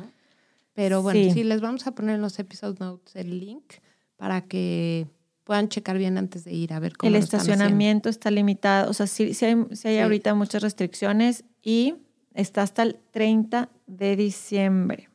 [0.74, 1.31] Pero bueno, Sí.
[1.33, 3.64] sí, les vamos a poner en los episode notes el link
[4.16, 5.07] para que
[5.44, 7.54] puedan checar bien antes de ir a ver cómo El lo están haciendo.
[7.54, 11.94] estacionamiento está limitado, o sea, sí, sí hay, sí hay ahorita muchas restricciones y
[12.40, 15.09] está hasta el 30 de diciembre.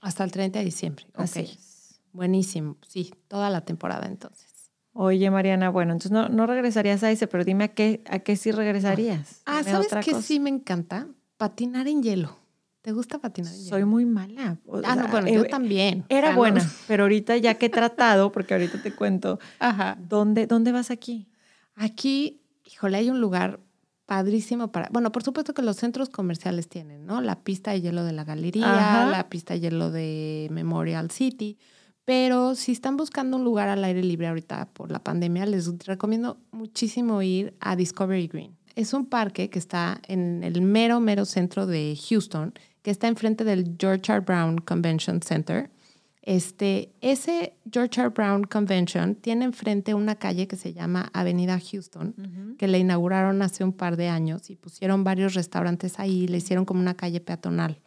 [0.00, 1.06] Hasta el 30 de diciembre.
[1.14, 1.44] Así ok.
[1.46, 2.00] es.
[2.12, 2.76] Buenísimo.
[2.86, 4.70] Sí, toda la temporada entonces.
[4.92, 8.36] Oye, Mariana, bueno, entonces no, no regresarías a ese, pero dime a qué, a qué
[8.36, 9.42] sí regresarías.
[9.44, 11.08] Ah, Dime ¿sabes qué sí me encanta?
[11.36, 12.36] Patinar en hielo.
[12.80, 13.70] ¿Te gusta patinar en hielo?
[13.70, 14.58] Soy muy mala.
[14.66, 16.04] o Ah, no, bueno, eh, yo también.
[16.08, 19.96] Era Ah, buena, pero ahorita ya que he tratado, porque ahorita te cuento, Ajá.
[20.08, 21.26] ¿dónde, dónde vas aquí?
[21.74, 23.58] Aquí, híjole, hay un lugar
[24.06, 24.88] padrísimo para.
[24.90, 27.20] Bueno, por supuesto que los centros comerciales tienen, ¿no?
[27.20, 29.06] La pista de hielo de la galería, Ajá.
[29.10, 31.58] la pista de hielo de Memorial City.
[32.04, 36.38] Pero si están buscando un lugar al aire libre ahorita por la pandemia, les recomiendo
[36.52, 38.56] muchísimo ir a Discovery Green.
[38.74, 43.44] Es un parque que está en el mero, mero centro de Houston, que está enfrente
[43.44, 44.20] del George R.
[44.20, 45.70] Brown Convention Center.
[46.26, 48.08] Este, ese George R.
[48.08, 53.62] Brown Convention tiene enfrente una calle que se llama Avenida Houston, que le inauguraron hace
[53.62, 57.82] un par de años y pusieron varios restaurantes ahí, le hicieron como una calle peatonal.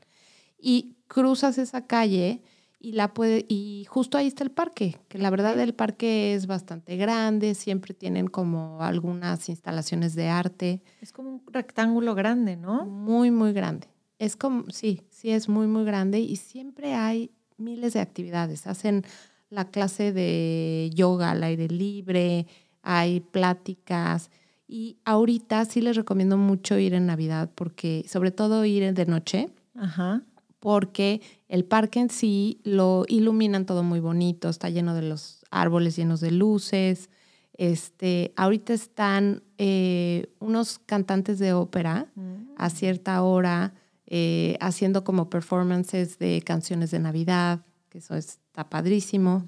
[0.59, 2.43] Y cruzas esa calle
[2.79, 6.45] y la puede y justo ahí está el parque, que la verdad el parque es
[6.45, 10.83] bastante grande, siempre tienen como algunas instalaciones de arte.
[11.01, 12.85] Es como un rectángulo grande, ¿no?
[12.85, 13.87] Muy muy grande.
[14.19, 18.67] Es como sí, sí es muy muy grande y siempre hay miles de actividades.
[18.67, 19.03] Hacen
[19.49, 22.47] la clase de yoga al aire libre,
[22.81, 24.29] hay pláticas
[24.67, 29.49] y ahorita sí les recomiendo mucho ir en Navidad porque sobre todo ir de noche.
[29.75, 30.23] Ajá
[30.59, 35.95] porque el parque en sí lo iluminan todo muy bonito, está lleno de los árboles
[35.95, 37.09] llenos de luces.
[37.53, 42.49] Este, ahorita están eh, unos cantantes de ópera Mm.
[42.57, 43.73] a cierta hora
[44.07, 49.47] eh, haciendo como performances de canciones de Navidad, que eso está padrísimo.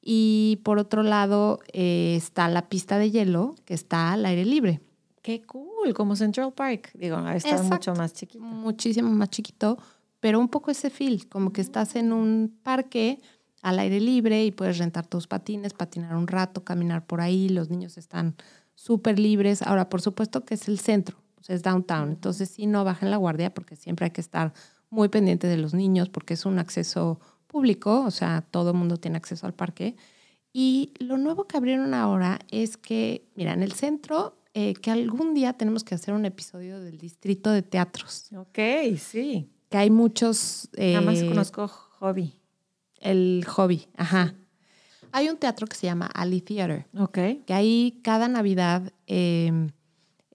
[0.00, 4.80] Y por otro lado eh, está la pista de hielo, que está al aire libre.
[5.20, 6.90] Qué cool, como Central Park.
[6.94, 7.74] Digo, está Exacto.
[7.74, 8.42] mucho más chiquito.
[8.42, 9.76] muchísimo más chiquito,
[10.20, 13.20] pero un poco ese feel, como que estás en un parque
[13.60, 17.68] al aire libre y puedes rentar tus patines, patinar un rato, caminar por ahí, los
[17.68, 18.36] niños están
[18.74, 19.60] súper libres.
[19.60, 23.16] Ahora, por supuesto que es el centro, sea, es downtown, entonces sí no bajen la
[23.16, 24.52] guardia porque siempre hay que estar
[24.90, 28.96] muy pendiente de los niños porque es un acceso público, o sea, todo el mundo
[28.98, 29.96] tiene acceso al parque.
[30.52, 35.34] Y lo nuevo que abrieron ahora es que, mira, en el centro, eh, que algún
[35.34, 38.58] día tenemos que hacer un episodio del distrito de teatros Ok,
[38.98, 39.50] sí.
[39.68, 40.68] que hay muchos...
[40.76, 42.34] Nada más eh, conozco Hobby.
[43.00, 44.34] El hobby, ajá.
[45.12, 47.18] Hay un teatro que se llama Ali Theater, Ok.
[47.46, 49.70] que ahí cada Navidad eh,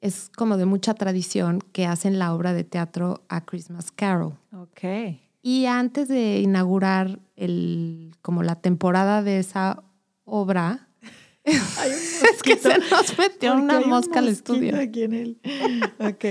[0.04, 4.34] es como de mucha tradición que hacen la obra de teatro A Christmas Carol.
[4.52, 5.18] Ok.
[5.42, 9.82] Y antes de inaugurar el, como la temporada de esa
[10.26, 10.90] obra,
[11.46, 14.78] es que se nos metió una mosca al estudio.
[14.78, 15.40] Aquí en el...
[16.00, 16.26] Ok.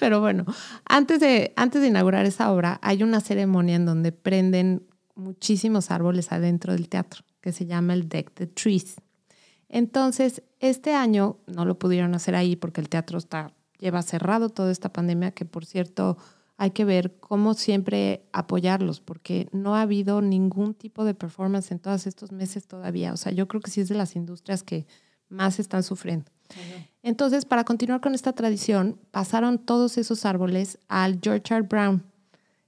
[0.00, 0.44] Pero bueno,
[0.84, 4.82] antes de, antes de inaugurar esa obra, hay una ceremonia en donde prenden
[5.14, 8.96] muchísimos árboles adentro del teatro, que se llama el Deck the Trees.
[9.72, 14.70] Entonces, este año no lo pudieron hacer ahí porque el teatro está, lleva cerrado toda
[14.70, 16.18] esta pandemia, que por cierto
[16.58, 21.78] hay que ver cómo siempre apoyarlos, porque no ha habido ningún tipo de performance en
[21.78, 23.14] todos estos meses todavía.
[23.14, 24.86] O sea, yo creo que sí es de las industrias que
[25.30, 26.26] más están sufriendo.
[27.02, 31.62] Entonces, para continuar con esta tradición, pasaron todos esos árboles al George R.
[31.62, 32.04] Brown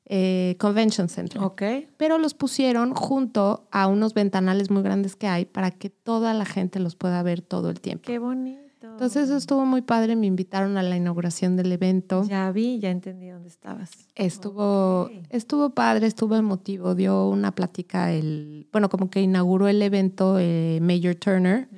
[0.07, 1.43] eh, Convention Center.
[1.43, 1.63] Ok.
[1.97, 6.45] Pero los pusieron junto a unos ventanales muy grandes que hay para que toda la
[6.45, 8.05] gente los pueda ver todo el tiempo.
[8.07, 8.65] Qué bonito.
[8.83, 10.15] Entonces, eso estuvo muy padre.
[10.15, 12.25] Me invitaron a la inauguración del evento.
[12.29, 13.91] Ya vi, ya entendí dónde estabas.
[14.15, 16.95] Estuvo, estuvo padre, estuvo emotivo.
[16.95, 21.69] Dio una plática, el, bueno, como que inauguró el evento eh, Major Turner.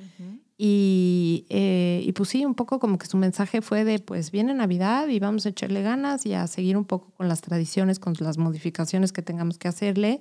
[0.57, 4.55] Y, eh, y pues sí, un poco como que su mensaje fue de, pues viene
[4.55, 8.15] Navidad y vamos a echarle ganas y a seguir un poco con las tradiciones, con
[8.19, 10.19] las modificaciones que tengamos que hacerle.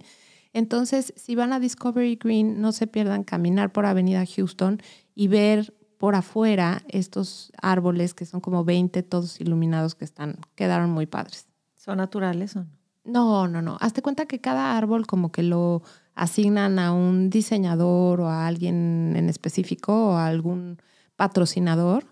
[0.53, 4.83] Entonces, si van a Discovery Green, no se pierdan caminar por Avenida Houston
[5.14, 10.90] y ver por afuera estos árboles que son como 20, todos iluminados, que están, quedaron
[10.90, 11.46] muy padres.
[11.75, 12.77] ¿Son naturales o no?
[13.05, 13.79] No, no, no.
[13.81, 15.83] Hazte cuenta que cada árbol como que lo
[16.16, 20.79] asignan a un diseñador o a alguien en específico o a algún
[21.14, 22.07] patrocinador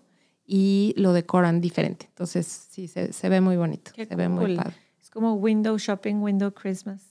[0.45, 2.05] y lo decoran diferente.
[2.07, 3.91] Entonces, sí, se, se ve muy bonito.
[3.93, 4.75] Qué se ve muy padre.
[5.01, 7.01] Es como window shopping, window Christmas.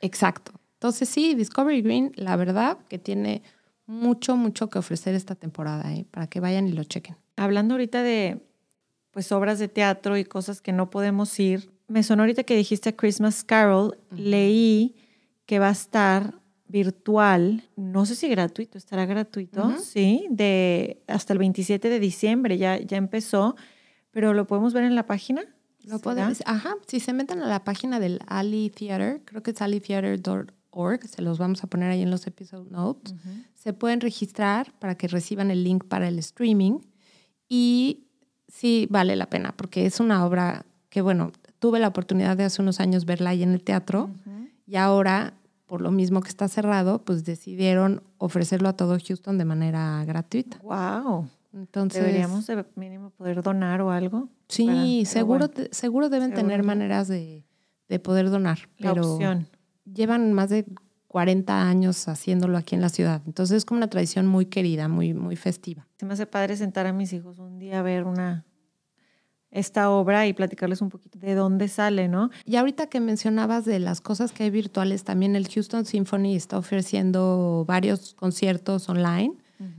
[0.00, 0.52] Exacto.
[0.74, 3.42] Entonces, sí, Discovery Green, la verdad que tiene
[3.86, 6.04] mucho, mucho que ofrecer esta temporada, ¿eh?
[6.10, 7.16] para que vayan y lo chequen.
[7.36, 8.42] Hablando ahorita de
[9.10, 12.94] pues obras de teatro y cosas que no podemos ir, me sonó ahorita que dijiste
[12.94, 14.94] Christmas Carol, leí
[15.46, 16.34] que va a estar
[16.68, 22.78] virtual, no sé si gratuito, estará gratuito, sí, de hasta el 27 de diciembre, ya,
[22.78, 23.56] ya empezó,
[24.10, 25.44] pero lo podemos ver en la página.
[25.84, 29.62] Lo pueden, ajá, si se meten a la página del Ali Theater, creo que es
[29.62, 33.14] alitheater.org, se los vamos a poner ahí en los episode notes.
[33.54, 36.80] Se pueden registrar para que reciban el link para el streaming
[37.48, 38.06] y
[38.48, 41.30] sí vale la pena porque es una obra que, bueno,
[41.60, 44.10] tuve la oportunidad de hace unos años verla ahí en el teatro.
[44.66, 45.34] Y ahora,
[45.66, 50.58] por lo mismo que está cerrado, pues decidieron ofrecerlo a todo Houston de manera gratuita.
[50.62, 51.28] Wow.
[51.54, 54.28] Entonces, Deberíamos de mínimo poder donar o algo.
[54.48, 57.44] sí, para- seguro, bueno, seguro deben tener maneras de,
[57.88, 59.48] de poder donar, la pero opción.
[59.90, 60.66] llevan más de
[61.08, 63.22] 40 años haciéndolo aquí en la ciudad.
[63.26, 65.86] Entonces es como una tradición muy querida, muy, muy festiva.
[65.98, 68.44] Se me hace padre sentar a mis hijos un día a ver una
[69.56, 72.30] esta obra y platicarles un poquito de dónde sale, ¿no?
[72.44, 76.58] Y ahorita que mencionabas de las cosas que hay virtuales, también el Houston Symphony está
[76.58, 79.34] ofreciendo varios conciertos online.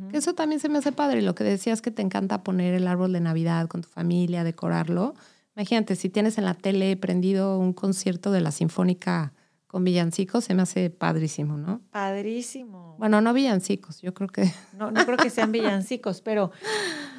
[0.09, 1.21] Que eso también se me hace padre.
[1.21, 5.13] Lo que decías que te encanta poner el árbol de Navidad con tu familia, decorarlo.
[5.55, 9.33] Imagínate, si tienes en la tele prendido un concierto de la Sinfónica
[9.67, 11.81] con villancicos se me hace padrísimo, ¿no?
[11.91, 12.95] Padrísimo.
[12.97, 14.51] Bueno, no villancicos, yo creo que...
[14.73, 16.51] No, no creo que sean villancicos, pero,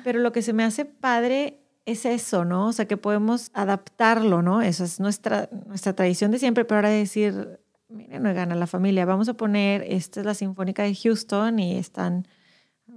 [0.02, 2.68] pero lo que se me hace padre es eso, ¿no?
[2.68, 4.60] O sea, que podemos adaptarlo, ¿no?
[4.60, 9.06] Esa es nuestra, nuestra tradición de siempre, pero ahora decir, miren, no gana la familia,
[9.06, 12.28] vamos a poner, esta es la Sinfónica de Houston y están,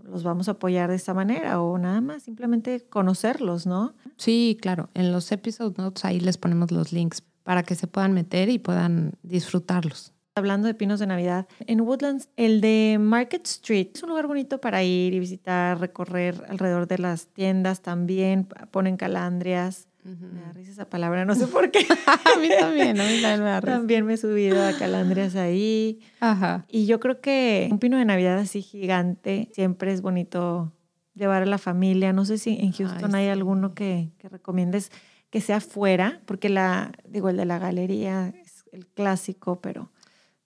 [0.03, 3.95] los vamos a apoyar de esta manera o nada más, simplemente conocerlos, ¿no?
[4.17, 8.13] Sí, claro, en los episode notes ahí les ponemos los links para que se puedan
[8.13, 10.13] meter y puedan disfrutarlos.
[10.33, 14.61] Hablando de pinos de Navidad, en Woodlands, el de Market Street es un lugar bonito
[14.61, 19.89] para ir y visitar, recorrer alrededor de las tiendas también, ponen calandrias.
[20.05, 21.79] Me da risa esa palabra, no sé por qué.
[22.07, 23.73] a mí también, a mí también me da risa.
[23.73, 25.99] También me he subido a calandrias ahí.
[26.21, 26.65] Ajá.
[26.69, 30.71] Y yo creo que un pino de Navidad así gigante siempre es bonito
[31.13, 32.13] llevar a la familia.
[32.13, 33.31] No sé si en Houston Ay, hay sí.
[33.31, 34.91] alguno que, que recomiendes
[35.29, 39.91] que sea fuera, porque la, digo, el de la galería es el clásico, pero...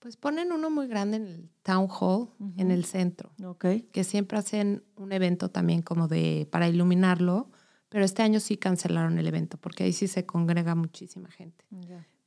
[0.05, 3.65] Pues ponen uno muy grande en el Town Hall, en el centro, Ok.
[3.91, 7.49] que siempre hacen un evento también como de para iluminarlo,
[7.89, 11.65] pero este año sí cancelaron el evento porque ahí sí se congrega muchísima gente.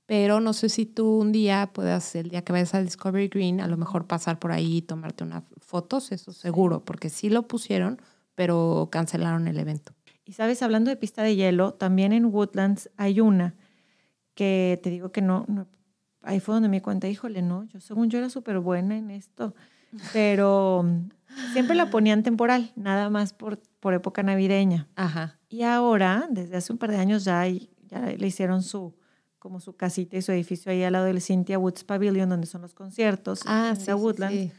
[0.06, 3.60] Pero no sé si tú un día puedas, el día que vayas a Discovery Green,
[3.60, 7.46] a lo mejor pasar por ahí y tomarte unas fotos, eso seguro, porque sí lo
[7.46, 8.02] pusieron,
[8.34, 9.92] pero cancelaron el evento.
[10.24, 13.54] Y sabes, hablando de pista de hielo, también en Woodlands hay una
[14.34, 15.68] que te digo que no, no-
[16.22, 19.10] ahí fue donde me di cuenta, híjole, no, yo según yo era súper buena en
[19.10, 19.54] esto,
[20.12, 20.84] pero
[21.52, 24.88] siempre la ponían temporal, nada más por, por época navideña.
[24.96, 25.38] Ajá.
[25.48, 28.94] Y ahora, desde hace un par de años ya, ya le hicieron su
[29.38, 32.60] como su casita y su edificio ahí al lado del Cynthia Woods Pavilion, donde son
[32.60, 34.34] los conciertos Ah, en sí, Woodlands.
[34.36, 34.52] sí.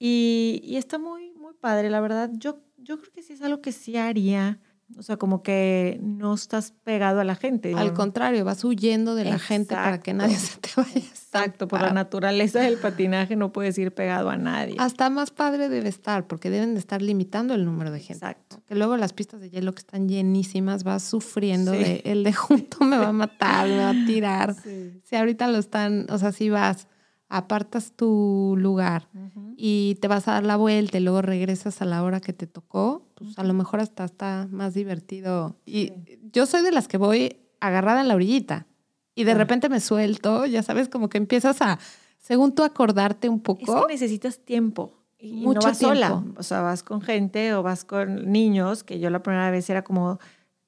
[0.00, 2.28] Y, y está muy, muy padre, la verdad.
[2.34, 4.58] Yo, yo creo que sí es algo que sí haría.
[4.98, 7.74] O sea, como que no estás pegado a la gente.
[7.74, 10.92] Al contrario, vas huyendo de la gente para que nadie se te vaya.
[10.98, 14.74] Exacto, por la naturaleza del patinaje no puedes ir pegado a nadie.
[14.78, 18.14] Hasta más padre debe estar, porque deben de estar limitando el número de gente.
[18.14, 18.60] Exacto.
[18.66, 21.78] Que luego las pistas de hielo que están llenísimas vas sufriendo Sí.
[21.78, 24.54] de el de junto me va a matar, me va a tirar.
[24.54, 25.00] Sí.
[25.04, 26.88] Si ahorita lo están, o sea, si vas,
[27.28, 29.08] apartas tu lugar
[29.56, 32.46] y te vas a dar la vuelta y luego regresas a la hora que te
[32.48, 35.56] tocó, pues a lo mejor hasta está más divertido.
[35.66, 35.92] Y
[36.32, 38.66] yo soy de las que voy agarrada en la orillita
[39.14, 41.78] y de repente me suelto, ya sabes, como que empiezas a,
[42.18, 43.86] según tú, acordarte un Es poco.
[43.86, 44.94] que necesitas tiempo.
[45.18, 46.24] Y Mucho no vas sola.
[46.38, 49.84] O sea, vas con gente o vas con niños, que yo la primera vez era
[49.84, 50.18] como,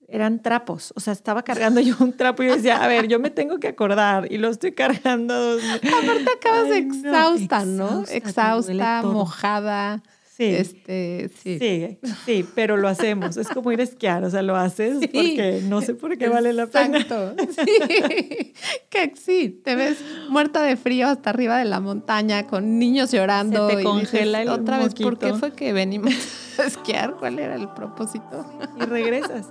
[0.08, 0.92] eran trapos.
[0.94, 3.58] O sea, estaba cargando yo un trapo y yo decía, a ver, yo me tengo
[3.58, 5.34] que acordar y lo estoy cargando.
[5.34, 8.02] Aparte acabas Ay, no, exhausta, ¿no?
[8.02, 10.02] exhausta, Exhausta, mojada.
[10.42, 10.54] Sí.
[10.56, 11.58] Este, sí.
[11.58, 13.36] Sí, sí, pero lo hacemos.
[13.36, 15.08] Es como ir a esquiar, o sea, lo haces Sí.
[15.08, 16.98] porque no sé por qué vale la pena.
[16.98, 17.34] Exacto.
[17.62, 18.52] Sí.
[18.90, 23.68] que sí, te ves muerta de frío hasta arriba de la montaña con niños llorando.
[23.68, 25.38] Se te y congela dices, el otra vez, ¿por qué moquito".
[25.38, 26.12] fue que venimos
[26.58, 27.14] a esquiar?
[27.18, 28.46] ¿Cuál era el propósito?
[28.80, 29.46] Y regresas.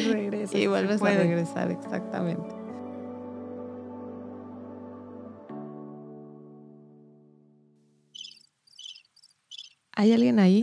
[0.00, 0.54] Y regresas.
[0.54, 2.57] Y vuelves a regresar, exactamente.
[9.98, 10.62] ¿Hay alguien ahí?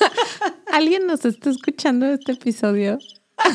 [0.72, 2.96] ¿Alguien nos está escuchando este episodio?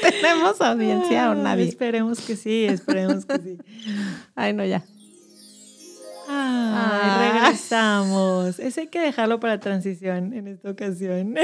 [0.00, 1.68] ¿Tenemos audiencia o Ay, nadie?
[1.68, 3.58] Esperemos que sí, esperemos que sí.
[4.34, 4.78] Ay, no, ya.
[6.26, 7.32] Ay, Ah.
[7.34, 8.58] regresamos.
[8.58, 11.34] Ese hay que dejarlo para transición en esta ocasión.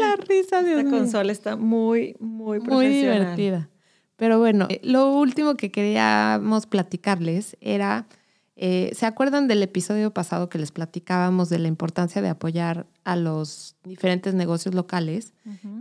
[0.00, 3.18] La risa, Dios Esta consola está muy, muy Muy profesional.
[3.36, 3.70] divertida.
[4.16, 8.08] Pero bueno, eh, lo último que queríamos platicarles era,
[8.58, 13.14] eh, ¿se acuerdan del episodio pasado que les platicábamos de la importancia de apoyar a
[13.14, 15.34] los diferentes negocios locales?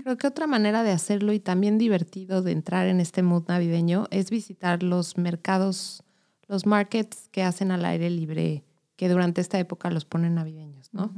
[0.03, 4.07] Creo que otra manera de hacerlo y también divertido de entrar en este mood navideño
[4.11, 6.03] es visitar los mercados,
[6.47, 8.65] los markets que hacen al aire libre,
[8.97, 11.13] que durante esta época los ponen navideños, ¿no?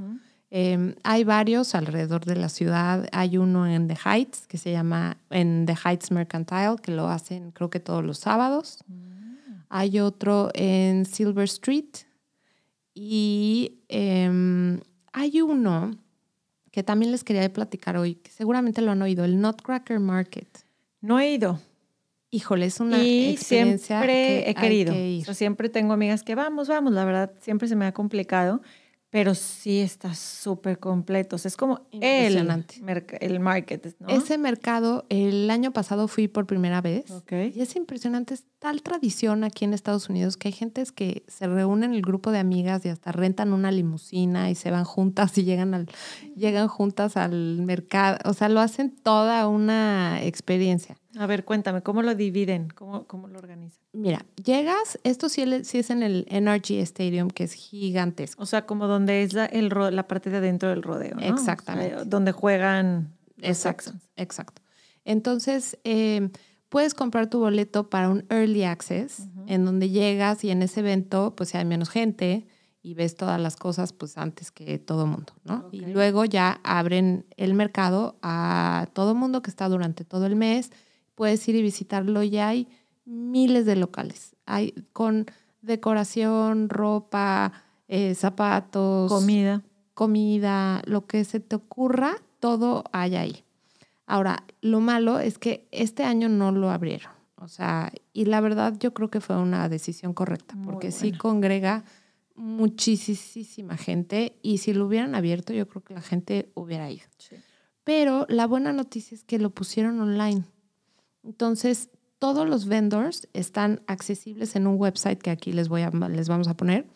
[0.52, 3.08] Eh, hay varios alrededor de la ciudad.
[3.12, 7.52] Hay uno en The Heights que se llama en The Heights Mercantile, que lo hacen
[7.52, 8.84] creo que todos los sábados.
[9.70, 11.90] Hay otro en Silver Street.
[12.94, 14.80] Y em,
[15.14, 15.92] hay uno
[16.72, 20.48] que también les quería platicar hoy, que seguramente lo han oído, el Nutcracker Market.
[21.02, 21.60] No he ido.
[22.30, 24.94] Híjole, es una y experiencia siempre que he hay querido.
[24.94, 25.22] que ir.
[25.22, 26.92] O sea, siempre tengo amigas que vamos, vamos.
[26.94, 28.62] La verdad, siempre se me ha complicado,
[29.10, 31.38] pero sí está súper completo.
[31.38, 32.02] O sea, es como el,
[33.22, 34.10] el market, ¿no?
[34.10, 37.06] Ese mercado, el año pasado fui por primera vez.
[37.32, 41.48] Y es impresionante, es tal tradición aquí en Estados Unidos que hay gentes que se
[41.48, 45.44] reúnen el grupo de amigas y hasta rentan una limusina y se van juntas y
[45.44, 45.88] llegan al
[46.36, 50.98] llegan juntas al mercado, o sea, lo hacen toda una experiencia.
[51.18, 52.70] A ver, cuéntame, ¿cómo lo dividen?
[52.70, 53.82] ¿Cómo, cómo lo organizan?
[53.94, 58.42] Mira, llegas, esto sí, sí, es en el NRG Stadium, que es gigantesco.
[58.42, 61.22] O sea, como donde es la, el, la parte de adentro del rodeo, ¿no?
[61.22, 62.06] Exactamente.
[62.06, 64.62] donde juegan exacto, Exacto.
[65.06, 66.30] Entonces, eh,
[66.70, 71.34] puedes comprar tu boleto para un early access, en donde llegas y en ese evento
[71.36, 72.46] pues hay menos gente
[72.82, 75.70] y ves todas las cosas pues antes que todo mundo, ¿no?
[75.72, 80.72] Y luego ya abren el mercado a todo mundo que está durante todo el mes,
[81.18, 82.68] puedes ir y visitarlo y hay
[83.06, 85.26] miles de locales, hay con
[85.62, 87.52] decoración, ropa,
[87.88, 89.64] eh, zapatos, comida,
[89.96, 93.44] comida, lo que se te ocurra, todo hay ahí.
[94.06, 97.12] Ahora, lo malo es que este año no lo abrieron.
[97.40, 101.84] O sea, y la verdad yo creo que fue una decisión correcta, porque sí congrega
[102.36, 107.06] muchísima gente y si lo hubieran abierto yo creo que la gente hubiera ido.
[107.84, 110.44] Pero la buena noticia es que lo pusieron online.
[111.28, 116.30] Entonces, todos los vendors están accesibles en un website que aquí les, voy a, les
[116.30, 116.88] vamos a poner.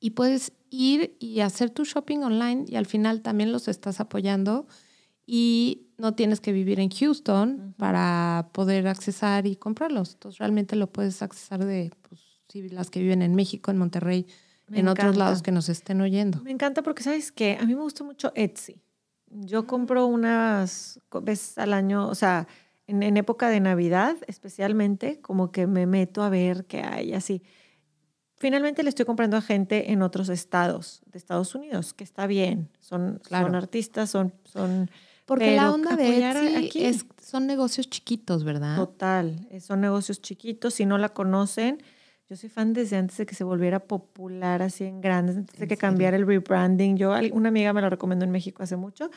[0.00, 4.66] Y puedes ir y hacer tu shopping online y al final también los estás apoyando
[5.26, 10.14] y no tienes que vivir en Houston para poder accesar y comprarlos.
[10.14, 12.20] Entonces realmente lo puedes accesar de pues,
[12.72, 14.26] las que viven en México, en Monterrey,
[14.72, 16.40] en otros lados que nos estén oyendo.
[16.42, 18.80] Me encanta porque sabes que a mí me gusta mucho Etsy.
[19.30, 22.46] Yo compro unas veces al año, o sea,
[22.86, 27.42] en, en, época de Navidad especialmente, como que me meto a ver qué hay así.
[28.36, 32.68] Finalmente le estoy comprando a gente en otros estados de Estados Unidos, que está bien.
[32.80, 34.90] Son, son artistas, son, son
[35.24, 38.76] porque la onda de Etsy es, son negocios chiquitos, ¿verdad?
[38.76, 40.74] Total, eh, son negocios chiquitos.
[40.74, 41.82] Si no la conocen,
[42.28, 45.66] yo soy fan desde antes de que se volviera popular así en grandes, antes de
[45.66, 46.96] que cambiara el rebranding.
[46.96, 49.10] Yo, una amiga me lo recomendó en México hace mucho.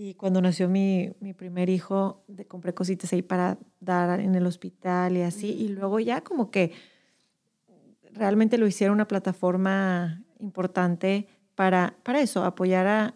[0.00, 4.46] Y cuando nació mi, mi primer hijo, de, compré cositas ahí para dar en el
[4.46, 5.48] hospital y así.
[5.48, 6.70] Y luego ya como que
[8.12, 11.26] realmente lo hicieron una plataforma importante
[11.56, 13.14] para, para eso, apoyar a,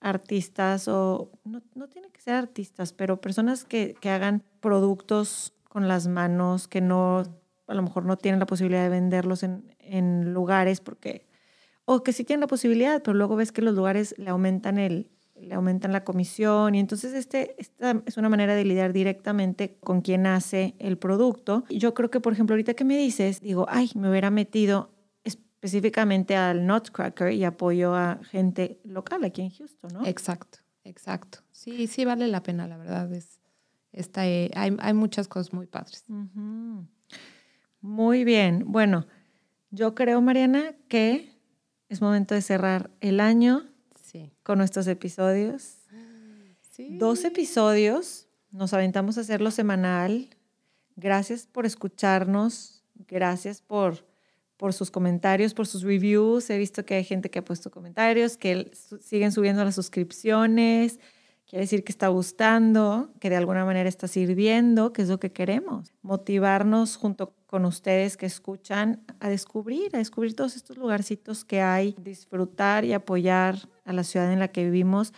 [0.00, 5.86] artistas o no, no tiene que ser artistas, pero personas que, que, hagan productos con
[5.86, 7.22] las manos, que no,
[7.68, 11.28] a lo mejor no tienen la posibilidad de venderlos en, en lugares porque,
[11.84, 15.13] o que sí tienen la posibilidad, pero luego ves que los lugares le aumentan el,
[15.40, 20.00] le aumentan la comisión y entonces este, esta es una manera de lidiar directamente con
[20.00, 21.64] quien hace el producto.
[21.70, 24.92] Yo creo que, por ejemplo, ahorita que me dices, digo, ay, me hubiera metido
[25.24, 30.06] específicamente al Nutcracker y apoyo a gente local aquí en Houston, ¿no?
[30.06, 31.38] Exacto, exacto.
[31.50, 33.12] Sí, sí vale la pena, la verdad.
[33.12, 33.40] Es,
[33.92, 36.04] está, eh, hay, hay, muchas cosas muy padres.
[37.80, 38.64] Muy bien.
[38.66, 39.06] Bueno,
[39.70, 41.34] yo creo, Mariana, que
[41.88, 43.73] es momento de cerrar el año
[44.42, 45.78] con nuestros episodios.
[46.78, 48.26] Dos episodios.
[48.50, 50.30] Nos aventamos a hacerlo semanal.
[50.96, 52.82] Gracias por escucharnos.
[53.06, 54.04] Gracias por
[54.56, 56.48] por sus comentarios, por sus reviews.
[56.50, 61.00] He visto que hay gente que ha puesto comentarios, que siguen subiendo las suscripciones.
[61.46, 65.32] Quiere decir que está gustando, que de alguna manera está sirviendo, que es lo que
[65.32, 65.92] queremos.
[66.02, 71.94] Motivarnos junto con ustedes que escuchan a descubrir, a descubrir todos estos lugarcitos que hay,
[72.02, 75.12] disfrutar y apoyar a la ciudad en la que vivimos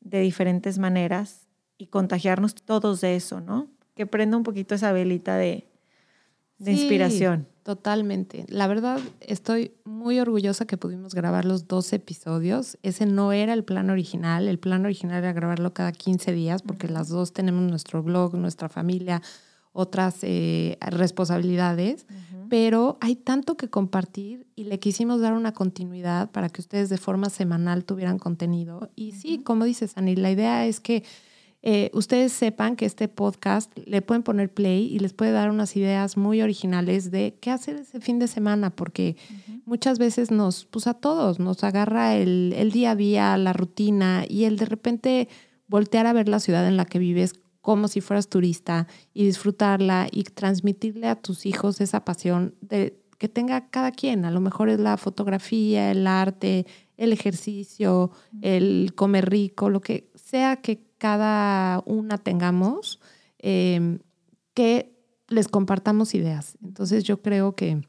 [0.00, 3.68] de diferentes maneras y contagiarnos todos de eso, ¿no?
[3.94, 5.68] Que prenda un poquito esa velita de,
[6.58, 7.46] de inspiración.
[7.62, 8.44] Totalmente.
[8.48, 12.76] La verdad, estoy muy orgullosa que pudimos grabar los dos episodios.
[12.82, 14.48] Ese no era el plan original.
[14.48, 18.68] El plan original era grabarlo cada 15 días porque las dos tenemos nuestro blog, nuestra
[18.68, 19.22] familia,
[19.78, 22.06] otras eh, responsabilidades.
[22.50, 26.96] Pero hay tanto que compartir y le quisimos dar una continuidad para que ustedes de
[26.96, 28.90] forma semanal tuvieran contenido.
[28.96, 31.04] Y sí, como dices, Ani, la idea es que
[31.62, 35.76] eh, ustedes sepan que este podcast le pueden poner play y les puede dar unas
[35.76, 39.16] ideas muy originales de qué hacer ese fin de semana, porque
[39.64, 44.24] muchas veces nos, pues a todos, nos agarra el, el, día a día, la rutina
[44.28, 45.28] y el de repente
[45.68, 50.08] voltear a ver la ciudad en la que vives como si fueras turista y disfrutarla
[50.10, 54.24] y transmitirle a tus hijos esa pasión de que tenga cada quien.
[54.24, 58.10] A lo mejor es la fotografía, el arte, el ejercicio,
[58.42, 63.00] el comer rico, lo que sea que cada una tengamos,
[63.38, 63.98] em,
[64.54, 64.96] que
[65.28, 66.56] les compartamos ideas.
[66.62, 67.82] Entonces yo creo que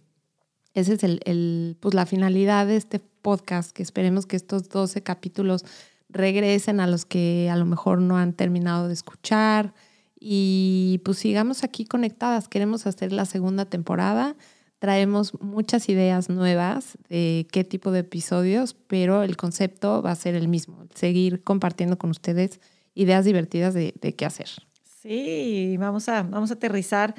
[0.74, 5.66] esa es el, pues la finalidad de este podcast, que esperemos que estos 12 capítulos
[6.10, 9.74] regresen a los que a lo mejor no han terminado de escuchar
[10.20, 12.50] y pues sigamos aquí conectadas.
[12.50, 14.36] Queremos hacer la segunda temporada.
[14.80, 20.36] Traemos muchas ideas nuevas de qué tipo de episodios, pero el concepto va a ser
[20.36, 22.60] el mismo, seguir compartiendo con ustedes
[22.96, 24.50] ideas divertidas de, qué hacer.
[24.84, 27.14] Sí, vamos a, vamos a aterrizar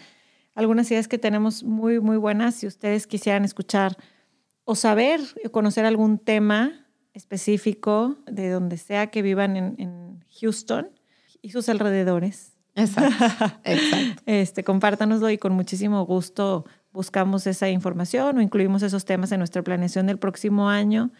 [0.55, 2.57] algunas ideas que tenemos muy, muy buenas.
[2.57, 3.97] Si ustedes quisieran escuchar
[4.65, 6.80] o saber o conocer algún tema
[7.15, 10.91] específico de donde sea que vivan en, en Houston
[11.43, 12.53] y sus alrededores.
[12.75, 13.25] Exacto,
[13.65, 14.23] exacto.
[14.27, 19.63] Este, compártanoslo y con muchísimo gusto buscamos esa información o incluimos esos temas en nuestra
[19.63, 21.11] planeación del próximo año.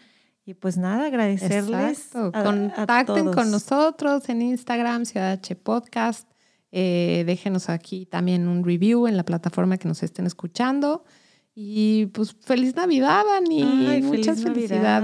[0.43, 2.15] Y pues nada, agradecerles.
[2.15, 6.27] A- Contacten con nosotros en Instagram, Ciudad H Podcast.
[6.71, 11.03] Eh, déjenos aquí también un review en la plataforma que nos estén escuchando.
[11.53, 13.87] Y pues feliz Navidad, Dani.
[13.87, 15.03] Ay, Muchas feliz Navidad.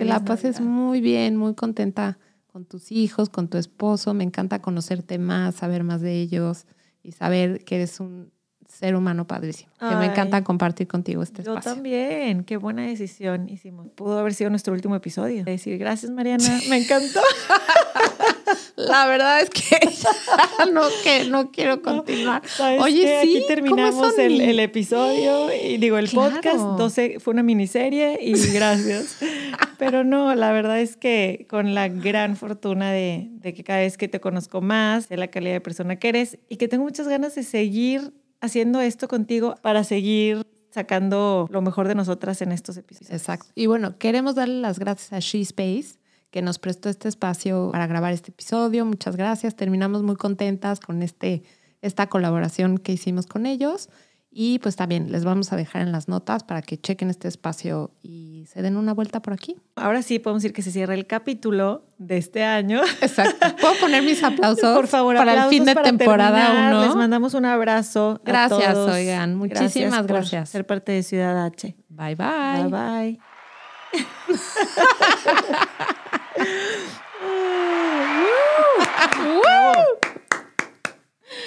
[0.00, 0.72] Que la pases Navidad.
[0.74, 4.12] muy bien, muy contenta con tus hijos, con tu esposo.
[4.14, 6.66] Me encanta conocerte más, saber más de ellos
[7.02, 8.32] y saber que eres un
[8.68, 9.70] ser humano padrísimo.
[9.80, 11.74] Que me encanta compartir contigo este Yo espacio.
[11.74, 13.88] también, qué buena decisión hicimos.
[13.94, 15.44] Pudo haber sido nuestro último episodio.
[15.44, 17.20] Decir gracias, Mariana, me encantó.
[18.76, 19.78] La verdad es que
[20.72, 22.42] no, que no quiero continuar.
[22.46, 23.20] ¿Sabes Oye, qué?
[23.22, 26.34] sí, aquí terminamos ¿cómo son el, episodio y digo el Claro.
[26.34, 26.58] podcast.
[26.78, 29.18] 12, fue una miniserie y gracias.
[29.78, 33.96] Pero no, la verdad es que con la gran fortuna de, de que cada vez
[33.96, 37.08] que te conozco más, de la calidad de persona que eres y que tengo muchas
[37.08, 42.76] ganas de seguir haciendo esto contigo para seguir sacando lo mejor de nosotras en estos
[42.76, 43.10] episodios.
[43.10, 43.46] Exacto.
[43.54, 45.98] Y bueno, queremos darle las gracias a She Space
[46.30, 48.84] que nos prestó este espacio para grabar este episodio.
[48.84, 49.56] Muchas gracias.
[49.56, 51.42] Terminamos muy contentas con este,
[51.82, 53.88] esta colaboración que hicimos con ellos.
[54.32, 57.90] Y pues también les vamos a dejar en las notas para que chequen este espacio
[58.00, 59.56] y se den una vuelta por aquí.
[59.74, 62.80] Ahora sí podemos decir que se cierra el capítulo de este año.
[63.02, 63.56] Exacto.
[63.60, 66.74] ¿Puedo poner mis aplausos Por favor, para el aplausos fin de temporada terminar.
[66.74, 66.86] 1?
[66.86, 68.20] Les mandamos un abrazo.
[68.20, 68.92] a Gracias, todos.
[68.94, 69.34] oigan.
[69.34, 70.48] Muchísimas por gracias.
[70.48, 71.74] ser parte de Ciudad H.
[71.88, 72.62] Bye bye.
[72.62, 73.29] Bye bye.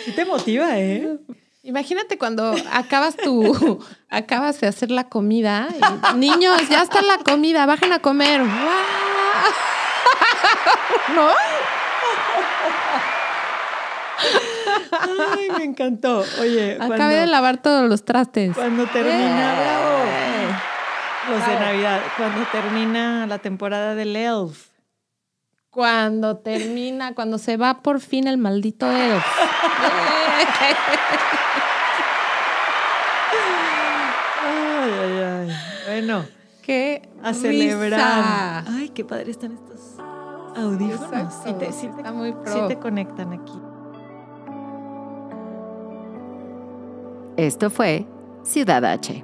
[0.06, 1.18] Sí te motiva, ¿eh?
[1.64, 3.80] Imagínate cuando acabas tu,
[4.10, 5.70] acabas de hacer la comida.
[6.14, 8.41] y, Niños, ya está la comida, bajen a comer.
[11.16, 11.30] ¿No?
[15.36, 16.24] Ay, me encantó.
[16.41, 18.54] Oye, Acabé cuando, de lavar todos los trastes.
[18.56, 19.54] cuando termina,
[19.89, 19.93] ¡Eh!
[21.30, 21.60] Los de.
[21.60, 24.70] Navidad, cuando termina la temporada del Elf.
[25.70, 29.24] Cuando termina, cuando se va por fin el maldito elf.
[34.46, 35.20] Ay, ay,
[35.50, 35.56] ay.
[35.88, 36.26] Bueno,
[36.62, 37.90] ¡Qué a celebrar.
[37.92, 38.64] risa!
[38.68, 39.98] Ay, qué padre están estos
[40.56, 41.34] audífonos.
[41.44, 43.54] Sí te, sí te- Está muy sí te conectan aquí.
[47.38, 48.06] Esto fue
[48.44, 49.24] Ciudad H.